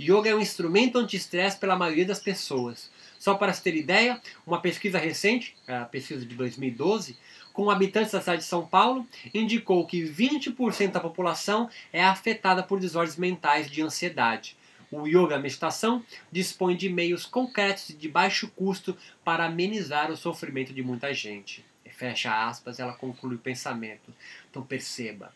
Yoga 0.00 0.30
é 0.30 0.34
um 0.34 0.40
instrumento 0.40 0.96
anti-estresse 0.96 1.58
pela 1.58 1.76
maioria 1.76 2.06
das 2.06 2.18
pessoas. 2.18 2.90
Só 3.18 3.34
para 3.34 3.52
se 3.52 3.62
ter 3.62 3.76
ideia, 3.76 4.18
uma 4.46 4.58
pesquisa 4.58 4.98
recente, 4.98 5.54
a 5.68 5.84
pesquisa 5.84 6.24
de 6.24 6.34
2012, 6.34 7.18
com 7.52 7.68
habitantes 7.68 8.12
da 8.12 8.20
cidade 8.20 8.40
de 8.40 8.48
São 8.48 8.66
Paulo, 8.66 9.06
indicou 9.34 9.86
que 9.86 10.02
20% 10.02 10.92
da 10.92 11.00
população 11.00 11.68
é 11.92 12.02
afetada 12.02 12.62
por 12.62 12.80
desordens 12.80 13.18
mentais 13.18 13.70
de 13.70 13.82
ansiedade. 13.82 14.56
O 14.90 15.06
yoga, 15.06 15.38
meditação, 15.38 16.02
dispõe 16.32 16.74
de 16.74 16.88
meios 16.88 17.26
concretos 17.26 17.90
e 17.90 17.92
de 17.92 18.08
baixo 18.08 18.50
custo 18.56 18.96
para 19.22 19.44
amenizar 19.44 20.10
o 20.10 20.16
sofrimento 20.16 20.72
de 20.72 20.82
muita 20.82 21.12
gente. 21.12 21.62
Fecha 21.94 22.46
aspas, 22.46 22.80
ela 22.80 22.92
conclui 22.92 23.36
o 23.36 23.38
pensamento. 23.38 24.12
Então 24.50 24.62
perceba. 24.62 25.32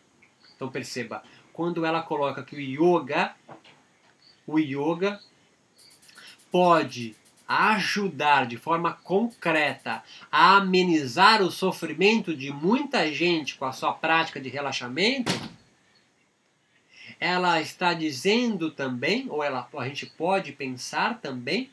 Então 0.56 0.68
perceba, 0.68 1.22
quando 1.52 1.86
ela 1.86 2.02
coloca 2.02 2.42
que 2.42 2.56
o 2.56 2.60
yoga, 2.60 3.34
o 4.46 4.58
yoga 4.58 5.20
pode 6.50 7.14
ajudar 7.46 8.46
de 8.46 8.56
forma 8.56 8.92
concreta 8.92 10.02
a 10.30 10.56
amenizar 10.56 11.42
o 11.42 11.50
sofrimento 11.50 12.36
de 12.36 12.50
muita 12.50 13.10
gente 13.12 13.54
com 13.54 13.64
a 13.64 13.72
sua 13.72 13.92
prática 13.92 14.40
de 14.40 14.48
relaxamento, 14.48 15.32
ela 17.20 17.60
está 17.60 17.94
dizendo 17.94 18.70
também, 18.70 19.26
ou 19.30 19.42
ela, 19.42 19.68
a 19.78 19.88
gente 19.88 20.06
pode 20.06 20.52
pensar 20.52 21.20
também, 21.20 21.70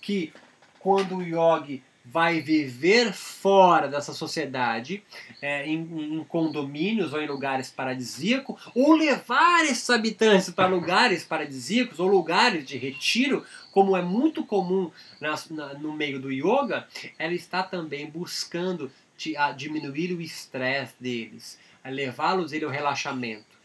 que 0.00 0.32
quando 0.78 1.16
o 1.16 1.22
yogi 1.22 1.82
vai 2.10 2.40
viver 2.40 3.12
fora 3.12 3.86
dessa 3.86 4.14
sociedade, 4.14 5.02
é, 5.42 5.66
em, 5.66 6.16
em, 6.16 6.24
condomínios 6.24 7.12
ou 7.12 7.20
em 7.20 7.26
lugares 7.26 7.70
paradisíacos, 7.70 8.60
ou 8.74 8.94
levar 8.94 9.64
esses 9.64 9.88
habitantes 9.90 10.48
para 10.50 10.68
lugares 10.68 11.22
paradisíacos 11.24 12.00
ou 12.00 12.08
lugares 12.08 12.66
de 12.66 12.78
retiro, 12.78 13.44
como 13.72 13.94
é 13.96 14.00
muito 14.00 14.44
comum 14.44 14.90
na, 15.20 15.34
na, 15.50 15.74
no 15.74 15.92
meio 15.92 16.18
do 16.18 16.32
yoga, 16.32 16.88
ela 17.18 17.34
está 17.34 17.62
também 17.62 18.08
buscando 18.08 18.90
te, 19.16 19.36
a 19.36 19.52
diminuir 19.52 20.12
o 20.14 20.22
estresse 20.22 20.94
deles, 20.98 21.58
levá-los 21.84 22.52
ao 22.54 22.70
relaxamento. 22.70 23.58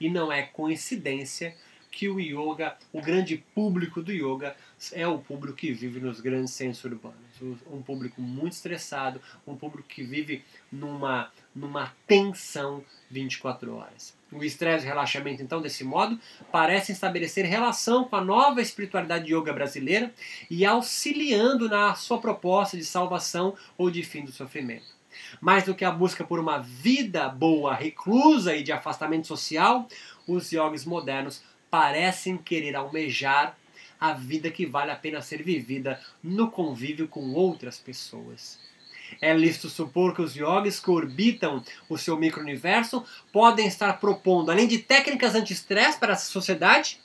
E 0.00 0.10
não 0.10 0.32
é 0.32 0.42
coincidência 0.42 1.54
que 1.90 2.08
o 2.08 2.18
yoga, 2.18 2.76
o 2.92 3.00
grande 3.00 3.42
público 3.54 4.02
do 4.02 4.12
yoga, 4.12 4.56
é 4.92 5.06
o 5.06 5.18
público 5.18 5.56
que 5.56 5.72
vive 5.72 6.00
nos 6.00 6.20
grandes 6.20 6.52
centros 6.52 6.84
urbanos. 6.84 7.27
Um 7.42 7.82
público 7.82 8.20
muito 8.20 8.52
estressado, 8.52 9.20
um 9.46 9.56
público 9.56 9.88
que 9.88 10.02
vive 10.02 10.44
numa, 10.70 11.30
numa 11.54 11.92
tensão 12.06 12.84
24 13.10 13.74
horas. 13.74 14.16
O 14.30 14.44
estresse 14.44 14.84
e 14.84 14.88
o 14.88 14.90
relaxamento, 14.90 15.42
então, 15.42 15.60
desse 15.60 15.82
modo, 15.82 16.18
parecem 16.52 16.92
estabelecer 16.92 17.46
relação 17.46 18.04
com 18.04 18.16
a 18.16 18.24
nova 18.24 18.60
espiritualidade 18.60 19.34
yoga 19.34 19.52
brasileira 19.52 20.12
e 20.50 20.66
auxiliando 20.66 21.68
na 21.68 21.94
sua 21.94 22.18
proposta 22.18 22.76
de 22.76 22.84
salvação 22.84 23.56
ou 23.76 23.90
de 23.90 24.02
fim 24.02 24.24
do 24.24 24.32
sofrimento. 24.32 24.98
Mais 25.40 25.64
do 25.64 25.74
que 25.74 25.84
a 25.84 25.90
busca 25.90 26.24
por 26.24 26.38
uma 26.38 26.58
vida 26.58 27.28
boa, 27.28 27.74
reclusa 27.74 28.54
e 28.54 28.62
de 28.62 28.72
afastamento 28.72 29.26
social, 29.26 29.88
os 30.26 30.52
yogis 30.52 30.84
modernos 30.84 31.42
parecem 31.70 32.36
querer 32.36 32.76
almejar 32.76 33.57
a 34.00 34.12
vida 34.12 34.50
que 34.50 34.66
vale 34.66 34.90
a 34.90 34.96
pena 34.96 35.22
ser 35.22 35.42
vivida 35.42 36.00
no 36.22 36.50
convívio 36.50 37.08
com 37.08 37.32
outras 37.32 37.78
pessoas. 37.78 38.58
É 39.20 39.32
lícito 39.32 39.68
supor 39.68 40.14
que 40.14 40.22
os 40.22 40.36
yogis 40.36 40.78
que 40.78 40.90
orbitam 40.90 41.62
o 41.88 41.96
seu 41.96 42.16
micro-universo 42.16 43.04
podem 43.32 43.66
estar 43.66 43.94
propondo, 44.00 44.50
além 44.50 44.66
de 44.68 44.78
técnicas 44.78 45.34
anti-estresse 45.34 45.98
para 45.98 46.12
essa 46.12 46.30
sociedade, 46.30 47.00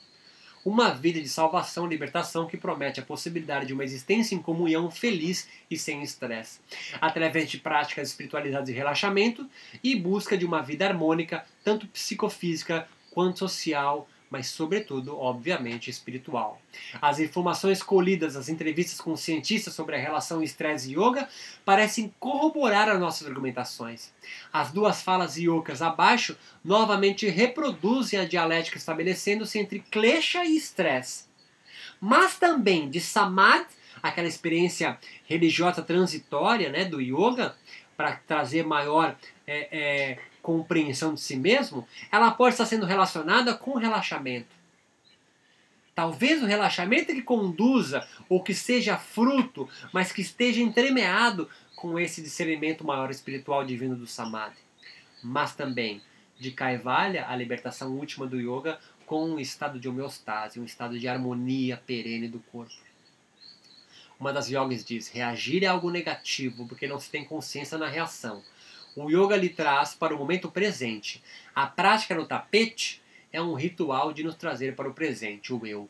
uma 0.65 0.91
vida 0.91 1.19
de 1.19 1.27
salvação 1.27 1.85
e 1.85 1.89
libertação 1.89 2.47
que 2.47 2.55
promete 2.55 2.99
a 2.99 3.03
possibilidade 3.03 3.65
de 3.65 3.73
uma 3.73 3.83
existência 3.83 4.33
em 4.33 4.41
comunhão 4.41 4.89
feliz 4.89 5.47
e 5.69 5.77
sem 5.77 6.01
estresse, 6.01 6.59
através 7.01 7.49
de 7.49 7.57
práticas 7.57 8.09
espiritualizadas 8.09 8.67
de 8.67 8.73
relaxamento 8.73 9.49
e 9.83 9.95
busca 9.95 10.37
de 10.37 10.45
uma 10.45 10.61
vida 10.61 10.87
harmônica, 10.87 11.45
tanto 11.63 11.87
psicofísica 11.87 12.87
quanto 13.11 13.39
social, 13.39 14.07
mas 14.33 14.47
sobretudo, 14.47 15.15
obviamente, 15.15 15.91
espiritual. 15.91 16.59
As 16.99 17.19
informações 17.19 17.83
colhidas 17.83 18.33
nas 18.33 18.49
entrevistas 18.49 18.99
com 18.99 19.15
cientistas 19.15 19.75
sobre 19.75 19.95
a 19.95 19.99
relação 19.99 20.41
estresse 20.41 20.89
e 20.89 20.93
yoga 20.93 21.29
parecem 21.63 22.11
corroborar 22.19 22.89
as 22.89 22.99
nossas 22.99 23.27
argumentações. 23.27 24.11
As 24.51 24.71
duas 24.71 25.03
falas 25.03 25.37
yogas 25.37 25.83
abaixo 25.83 26.35
novamente 26.65 27.29
reproduzem 27.29 28.19
a 28.19 28.25
dialética 28.25 28.79
estabelecendo-se 28.79 29.59
entre 29.59 29.81
klesha 29.91 30.43
e 30.43 30.57
estresse. 30.57 31.25
Mas 32.01 32.35
também 32.35 32.89
de 32.89 32.99
samadhi, 32.99 33.67
aquela 34.01 34.27
experiência 34.27 34.97
religiosa 35.25 35.83
transitória 35.83 36.71
né, 36.71 36.85
do 36.85 36.99
yoga, 36.99 37.55
para 37.95 38.15
trazer 38.15 38.65
maior 38.65 39.15
é, 39.45 39.67
é, 39.71 40.19
compreensão 40.43 41.15
de 41.15 41.21
si 41.21 41.37
mesmo, 41.37 41.87
ela 42.11 42.29
pode 42.29 42.53
estar 42.53 42.65
sendo 42.65 42.85
relacionada 42.85 43.55
com 43.55 43.79
relaxamento. 43.79 44.53
Talvez 45.95 46.43
o 46.43 46.45
relaxamento 46.45 47.13
que 47.13 47.21
conduza 47.21 48.05
ou 48.27 48.43
que 48.43 48.53
seja 48.53 48.97
fruto, 48.97 49.69
mas 49.93 50.11
que 50.11 50.21
esteja 50.21 50.61
entremeado 50.61 51.49
com 51.75 51.97
esse 51.97 52.21
discernimento 52.21 52.85
maior 52.85 53.09
espiritual 53.09 53.63
divino 53.63 53.95
do 53.95 54.05
Samadhi. 54.05 54.57
Mas 55.23 55.55
também 55.55 56.01
de 56.37 56.51
Kaivalya, 56.51 57.27
a 57.27 57.35
libertação 57.35 57.95
última 57.95 58.27
do 58.27 58.39
yoga, 58.39 58.79
com 59.05 59.29
um 59.29 59.39
estado 59.39 59.79
de 59.79 59.87
homeostase, 59.87 60.59
um 60.59 60.65
estado 60.65 60.99
de 60.99 61.07
harmonia 61.07 61.81
perene 61.85 62.27
do 62.27 62.39
corpo. 62.39 62.73
Uma 64.19 64.33
das 64.33 64.49
yogis 64.49 64.83
diz: 64.83 65.09
reagir 65.09 65.63
é 65.63 65.67
algo 65.67 65.89
negativo 65.89 66.67
porque 66.67 66.87
não 66.87 66.99
se 66.99 67.09
tem 67.09 67.23
consciência 67.23 67.77
na 67.77 67.87
reação. 67.87 68.43
O 68.95 69.09
yoga 69.09 69.35
lhe 69.35 69.49
traz 69.49 69.93
para 69.93 70.15
o 70.15 70.17
momento 70.17 70.51
presente. 70.51 71.21
A 71.55 71.65
prática 71.65 72.13
no 72.13 72.25
tapete 72.25 73.01
é 73.31 73.41
um 73.41 73.53
ritual 73.53 74.13
de 74.13 74.23
nos 74.23 74.35
trazer 74.35 74.75
para 74.75 74.87
o 74.87 74.93
presente, 74.93 75.53
o 75.53 75.65
eu. 75.65 75.89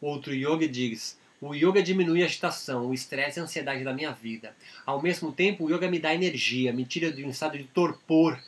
Outro 0.00 0.34
yoga 0.34 0.68
diz: 0.68 1.18
o 1.40 1.54
yoga 1.54 1.82
diminui 1.82 2.22
a 2.22 2.26
agitação, 2.26 2.86
o 2.86 2.94
estresse 2.94 3.38
e 3.38 3.40
a 3.40 3.44
ansiedade 3.44 3.82
da 3.82 3.94
minha 3.94 4.12
vida. 4.12 4.54
Ao 4.84 5.00
mesmo 5.00 5.32
tempo, 5.32 5.64
o 5.64 5.70
yoga 5.70 5.90
me 5.90 5.98
dá 5.98 6.14
energia, 6.14 6.72
me 6.72 6.84
tira 6.84 7.10
de 7.10 7.24
um 7.24 7.30
estado 7.30 7.56
de 7.56 7.64
torpor 7.64 8.38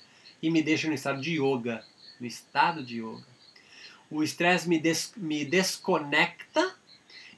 e 0.43 0.51
me 0.51 0.63
deixa 0.63 0.87
no 0.87 0.95
estado 0.95 1.21
de 1.21 1.41
yoga, 1.41 1.83
no 2.21 2.27
estado 2.27 2.85
de 2.85 2.99
yoga. 3.01 3.27
O 4.11 4.23
estresse 4.23 4.69
me, 4.69 4.79
des 4.79 5.13
me 5.17 5.45
desconecta 5.45 6.77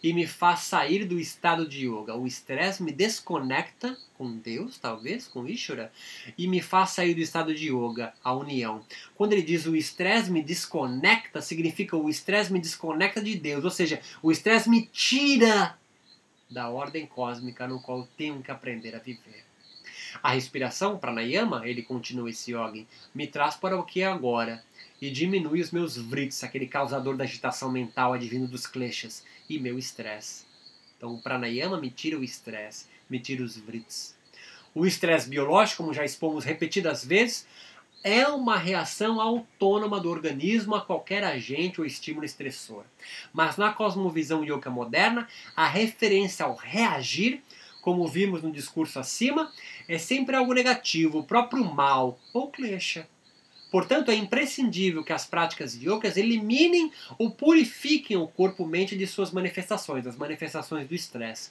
e 0.03 0.13
me 0.13 0.27
faz 0.27 0.61
sair 0.61 1.05
do 1.05 1.19
estado 1.19 1.67
de 1.67 1.87
yoga. 1.87 2.15
O 2.15 2.27
estresse 2.27 2.83
me 2.83 2.93
desconecta 2.93 3.97
com 4.17 4.37
Deus, 4.37 4.79
talvez, 4.79 5.27
com 5.27 5.47
Ishvara, 5.47 5.93
e 6.37 6.49
me 6.49 6.61
faz 6.61 6.91
sair 6.91 7.15
do 7.15 7.21
estado 7.21 7.55
de 7.55 7.71
yoga, 7.71 8.13
a 8.23 8.33
união. 8.33 8.85
Quando 9.15 9.33
ele 9.33 9.43
diz 9.43 9.67
o 9.67 9.77
estresse 9.77 10.31
me 10.31 10.43
desconecta, 10.43 11.43
significa 11.43 11.97
o 11.97 12.09
estresse 12.09 12.53
me 12.53 12.61
desconecta 12.61 13.23
de 13.23 13.37
Deus, 13.37 13.65
ou 13.65 13.71
seja, 13.71 14.01
o 14.23 14.33
estresse 14.33 14.71
me 14.71 14.87
tira 14.87 15.79
da 16.51 16.69
ordem 16.71 17.07
cósmica 17.07 17.67
no 17.67 17.81
qual 17.81 18.09
tenho 18.17 18.43
que 18.43 18.51
aprender 18.51 18.95
a 18.95 19.01
viver. 19.01 19.45
A 20.23 20.33
respiração, 20.33 20.99
pranayama, 20.99 21.69
ele 21.69 21.83
continua 21.83 22.31
esse 22.31 22.53
yoga, 22.53 22.87
me 23.15 23.27
traz 23.27 23.55
para 23.55 23.79
o 23.79 23.85
que 23.85 24.01
é 24.03 24.07
agora 24.07 24.65
e 25.01 25.11
diminui 25.11 25.61
os 25.61 25.71
meus 25.71 25.97
vrits, 25.97 26.43
aquele 26.43 26.67
causador 26.67 27.17
da 27.17 27.25
agitação 27.25 27.71
mental 27.71 28.13
advindo 28.13 28.47
dos 28.47 28.67
kleshas, 28.67 29.25
e 29.49 29.59
meu 29.59 29.79
estresse. 29.79 30.45
Então 30.97 31.15
o 31.15 31.23
pranayama 31.23 31.81
me 31.81 31.91
tira 31.91 32.19
o 32.19 32.25
estresse, 32.25 32.87
me 33.09 33.21
tira 33.21 33.43
os 33.43 33.57
vrits. 33.57 34.15
O 34.75 34.87
estresse 34.87 35.29
biológico, 35.29 35.79
como 35.79 35.95
já 35.95 36.05
expomos 36.05 36.45
repetidas 36.45 37.05
vezes, 37.05 37.47
é 38.03 38.27
uma 38.29 38.57
reação 38.57 39.21
autônoma 39.21 39.99
do 39.99 40.11
organismo 40.11 40.75
a 40.75 40.81
qualquer 40.81 41.25
agente 41.25 41.81
ou 41.81 41.87
estímulo 41.87 42.25
estressor. 42.25 42.85
Mas 43.33 43.57
na 43.57 43.73
cosmovisão 43.73 44.45
yoga 44.45 44.71
moderna, 44.71 45.27
a 45.57 45.67
referência 45.67 46.45
ao 46.45 46.55
reagir, 46.55 47.43
como 47.81 48.07
vimos 48.07 48.43
no 48.43 48.53
discurso 48.53 48.99
acima, 48.99 49.53
é 49.89 49.99
sempre 49.99 50.37
algo 50.37 50.53
negativo, 50.53 51.19
o 51.19 51.25
próprio 51.25 51.65
mal 51.65 52.19
ou 52.33 52.51
klesha 52.51 53.09
Portanto, 53.71 54.11
é 54.11 54.15
imprescindível 54.15 55.03
que 55.03 55.13
as 55.13 55.27
práticas 55.27 55.75
yogas 55.75 56.17
eliminem 56.17 56.93
ou 57.19 57.31
purifiquem 57.31 58.17
o 58.17 58.27
corpo-mente 58.27 58.97
de 58.97 59.07
suas 59.07 59.33
manifestações, 59.33 60.05
das 60.05 60.17
manifestações 60.17 60.89
do 60.89 60.95
estresse. 60.95 61.51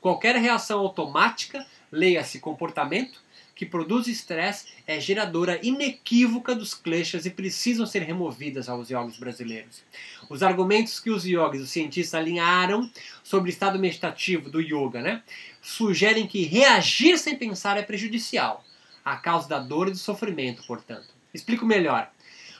Qualquer 0.00 0.36
reação 0.36 0.80
automática, 0.80 1.64
leia-se 1.90 2.40
comportamento, 2.40 3.22
que 3.54 3.66
produz 3.66 4.08
estresse 4.08 4.66
é 4.86 4.98
geradora 4.98 5.60
inequívoca 5.62 6.54
dos 6.54 6.74
kleshas 6.74 7.26
e 7.26 7.30
precisam 7.30 7.86
ser 7.86 8.02
removidas 8.02 8.68
aos 8.68 8.90
yogis 8.90 9.18
brasileiros. 9.18 9.84
Os 10.28 10.42
argumentos 10.42 10.98
que 10.98 11.10
os 11.10 11.24
yogis, 11.24 11.62
os 11.62 11.70
cientistas, 11.70 12.18
alinharam 12.18 12.90
sobre 13.22 13.50
o 13.50 13.52
estado 13.52 13.78
meditativo 13.78 14.50
do 14.50 14.60
yoga, 14.60 15.00
né, 15.00 15.22
sugerem 15.60 16.26
que 16.26 16.44
reagir 16.44 17.18
sem 17.18 17.36
pensar 17.36 17.76
é 17.76 17.82
prejudicial, 17.82 18.64
a 19.04 19.16
causa 19.16 19.48
da 19.48 19.58
dor 19.58 19.88
e 19.88 19.92
do 19.92 19.98
sofrimento, 19.98 20.64
portanto. 20.66 21.21
Explico 21.32 21.64
melhor. 21.64 22.10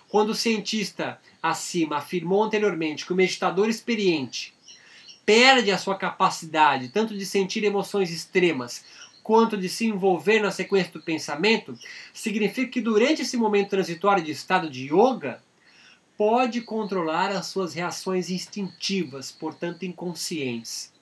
Quando 0.09 0.31
o 0.31 0.35
cientista 0.35 1.19
acima 1.43 1.97
afirmou 1.97 2.43
anteriormente 2.43 3.07
que 3.07 3.13
o 3.13 3.17
meditador 3.17 3.69
experiente 3.69 4.55
perde 5.25 5.71
a 5.71 5.79
sua 5.79 5.97
capacidade 5.97 6.89
tanto 6.89 7.17
de 7.17 7.25
sentir 7.25 7.65
emoções 7.65 8.11
extremas 8.11 8.85
quanto 9.23 9.57
de 9.57 9.69
se 9.69 9.87
envolver 9.87 10.41
na 10.41 10.51
sequência 10.51 10.93
do 10.93 11.03
pensamento, 11.03 11.79
significa 12.13 12.71
que 12.71 12.81
durante 12.81 13.23
esse 13.23 13.37
momento 13.37 13.71
transitório 13.71 14.23
de 14.23 14.33
estado 14.33 14.69
de 14.69 14.93
yoga, 14.93 15.41
pode 16.17 16.61
controlar 16.61 17.31
as 17.31 17.47
suas 17.47 17.75
reações 17.75 18.31
instintivas, 18.31 19.33
portanto 19.33 19.85
inconscientes. 19.85 20.93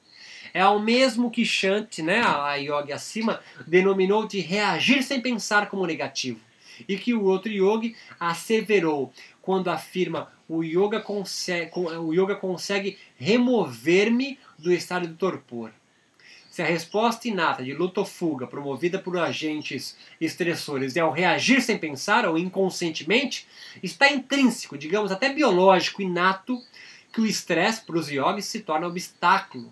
É 0.52 0.64
o 0.66 0.78
mesmo 0.78 1.30
que 1.30 1.44
Shanti, 1.44 2.02
né, 2.02 2.22
a 2.22 2.54
yoga 2.54 2.94
acima, 2.94 3.40
denominou 3.66 4.26
de 4.26 4.40
reagir 4.40 5.02
sem 5.02 5.20
pensar 5.20 5.68
como 5.68 5.86
negativo. 5.86 6.40
E 6.88 6.96
que 6.96 7.14
o 7.14 7.24
outro 7.24 7.50
yogi 7.50 7.96
asseverou 8.18 9.12
quando 9.40 9.68
afirma 9.68 10.30
o 10.48 10.62
yoga 10.64 11.00
consegue, 11.00 11.70
o 11.78 12.12
yoga 12.12 12.34
consegue 12.34 12.98
remover-me 13.16 14.38
do 14.58 14.72
estado 14.72 15.06
de 15.06 15.14
torpor. 15.14 15.70
Se 16.50 16.60
a 16.60 16.66
resposta 16.66 17.28
inata 17.28 17.62
de 17.62 17.72
luta 17.72 18.00
ou 18.00 18.06
fuga 18.06 18.46
promovida 18.46 18.98
por 18.98 19.16
agentes 19.16 19.96
estressores 20.20 20.96
é 20.96 21.04
o 21.04 21.12
reagir 21.12 21.62
sem 21.62 21.78
pensar 21.78 22.28
ou 22.28 22.36
inconscientemente, 22.36 23.46
está 23.80 24.10
intrínseco, 24.10 24.76
digamos 24.76 25.12
até 25.12 25.32
biológico, 25.32 26.02
inato, 26.02 26.60
que 27.12 27.20
o 27.20 27.26
estresse 27.26 27.82
para 27.82 27.96
os 27.96 28.08
yogis 28.08 28.46
se 28.46 28.60
torna 28.60 28.88
obstáculo 28.88 29.70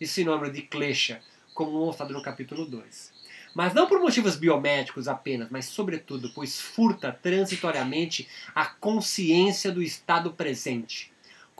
e 0.00 0.06
sinônimo 0.06 0.52
de 0.52 0.62
klesha, 0.62 1.20
como 1.52 1.72
mostrado 1.72 2.12
no 2.12 2.22
capítulo 2.22 2.64
2. 2.64 3.19
Mas 3.54 3.74
não 3.74 3.86
por 3.86 4.00
motivos 4.00 4.36
biomédicos 4.36 5.08
apenas, 5.08 5.48
mas 5.50 5.66
sobretudo 5.66 6.30
pois 6.34 6.60
furta 6.60 7.10
transitoriamente 7.10 8.28
a 8.54 8.66
consciência 8.66 9.72
do 9.72 9.82
estado 9.82 10.32
presente 10.32 11.10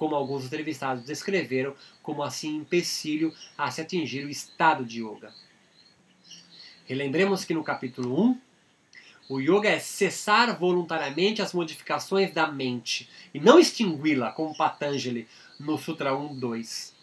como 0.01 0.15
alguns 0.15 0.47
entrevistados 0.47 1.05
descreveram 1.05 1.75
como 2.03 2.23
assim 2.23 2.57
empecilho 2.57 3.35
a 3.59 3.71
se 3.71 3.83
atingir 3.83 4.25
o 4.25 4.31
estado 4.31 4.83
de 4.83 5.03
yoga. 5.03 5.31
Relembremos 6.87 7.45
que 7.45 7.53
no 7.53 7.63
capítulo 7.63 8.19
1, 8.31 8.41
o 9.29 9.41
yoga 9.41 9.69
é 9.69 9.79
cessar 9.79 10.59
voluntariamente 10.59 11.43
as 11.43 11.53
modificações 11.53 12.33
da 12.33 12.47
mente 12.47 13.11
e 13.35 13.39
não 13.39 13.61
extingui-la, 13.61 14.33
como 14.33 14.57
Patanjali 14.57 15.29
no 15.59 15.77
Sutra 15.77 16.13
1.2. 16.13 16.95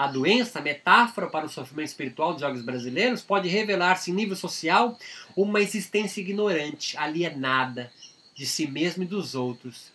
A 0.00 0.06
doença, 0.06 0.62
metáfora 0.62 1.26
para 1.26 1.44
o 1.44 1.48
sofrimento 1.50 1.88
espiritual 1.88 2.32
dos 2.32 2.40
jogos 2.40 2.62
brasileiros, 2.62 3.20
pode 3.20 3.50
revelar-se 3.50 4.10
em 4.10 4.14
nível 4.14 4.34
social 4.34 4.98
uma 5.36 5.60
existência 5.60 6.22
ignorante, 6.22 6.96
alienada 6.96 7.92
de 8.34 8.46
si 8.46 8.66
mesmo 8.66 9.02
e 9.02 9.06
dos 9.06 9.34
outros, 9.34 9.92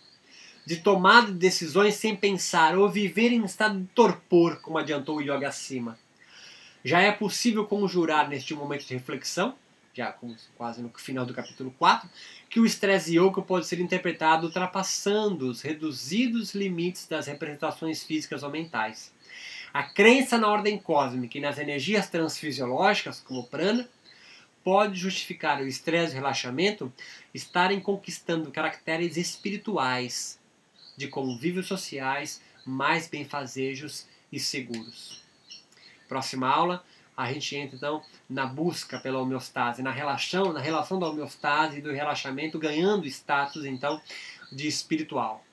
de 0.64 0.76
tomada 0.76 1.32
de 1.32 1.38
decisões 1.38 1.96
sem 1.96 2.14
pensar 2.14 2.78
ou 2.78 2.88
viver 2.88 3.32
em 3.32 3.44
estado 3.44 3.80
de 3.80 3.86
torpor, 3.86 4.60
como 4.60 4.78
adiantou 4.78 5.16
o 5.16 5.20
yoga 5.20 5.48
acima. 5.48 5.98
Já 6.84 7.00
é 7.00 7.10
possível 7.10 7.66
conjurar 7.66 8.28
neste 8.28 8.54
momento 8.54 8.86
de 8.86 8.94
reflexão, 8.94 9.56
já 9.92 10.16
quase 10.56 10.80
no 10.80 10.88
final 10.90 11.26
do 11.26 11.34
capítulo 11.34 11.74
4, 11.76 12.08
que 12.48 12.60
o 12.60 12.64
estresse 12.64 13.18
yoga 13.18 13.42
pode 13.42 13.66
ser 13.66 13.80
interpretado 13.80 14.46
ultrapassando 14.46 15.50
os 15.50 15.62
reduzidos 15.62 16.54
limites 16.54 17.08
das 17.08 17.26
representações 17.26 18.04
físicas 18.04 18.44
ou 18.44 18.50
mentais. 18.50 19.15
A 19.76 19.82
crença 19.82 20.38
na 20.38 20.48
ordem 20.48 20.78
cósmica 20.78 21.36
e 21.36 21.40
nas 21.42 21.58
energias 21.58 22.08
transfisiológicas, 22.08 23.20
como 23.20 23.44
prana, 23.44 23.86
pode 24.64 24.98
justificar 24.98 25.60
o 25.60 25.66
estresse 25.66 26.14
e 26.14 26.16
o 26.16 26.20
relaxamento 26.22 26.90
estarem 27.34 27.78
conquistando 27.78 28.50
caracteres 28.50 29.18
espirituais, 29.18 30.40
de 30.96 31.08
convívios 31.08 31.66
sociais 31.66 32.40
mais 32.64 33.06
benfazejos 33.06 34.06
e 34.32 34.40
seguros. 34.40 35.22
Próxima 36.08 36.48
aula, 36.48 36.82
a 37.14 37.30
gente 37.30 37.54
entra 37.54 37.76
então 37.76 38.02
na 38.30 38.46
busca 38.46 38.98
pela 38.98 39.20
homeostase, 39.20 39.82
na 39.82 39.90
relação, 39.90 40.54
na 40.54 40.60
relação 40.60 40.98
da 40.98 41.06
homeostase 41.06 41.80
e 41.80 41.82
do 41.82 41.92
relaxamento, 41.92 42.58
ganhando 42.58 43.06
status 43.06 43.66
então 43.66 44.00
de 44.50 44.66
espiritual. 44.66 45.44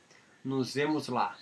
Nos 0.45 0.75
vemos 0.75 1.09
lá. 1.09 1.37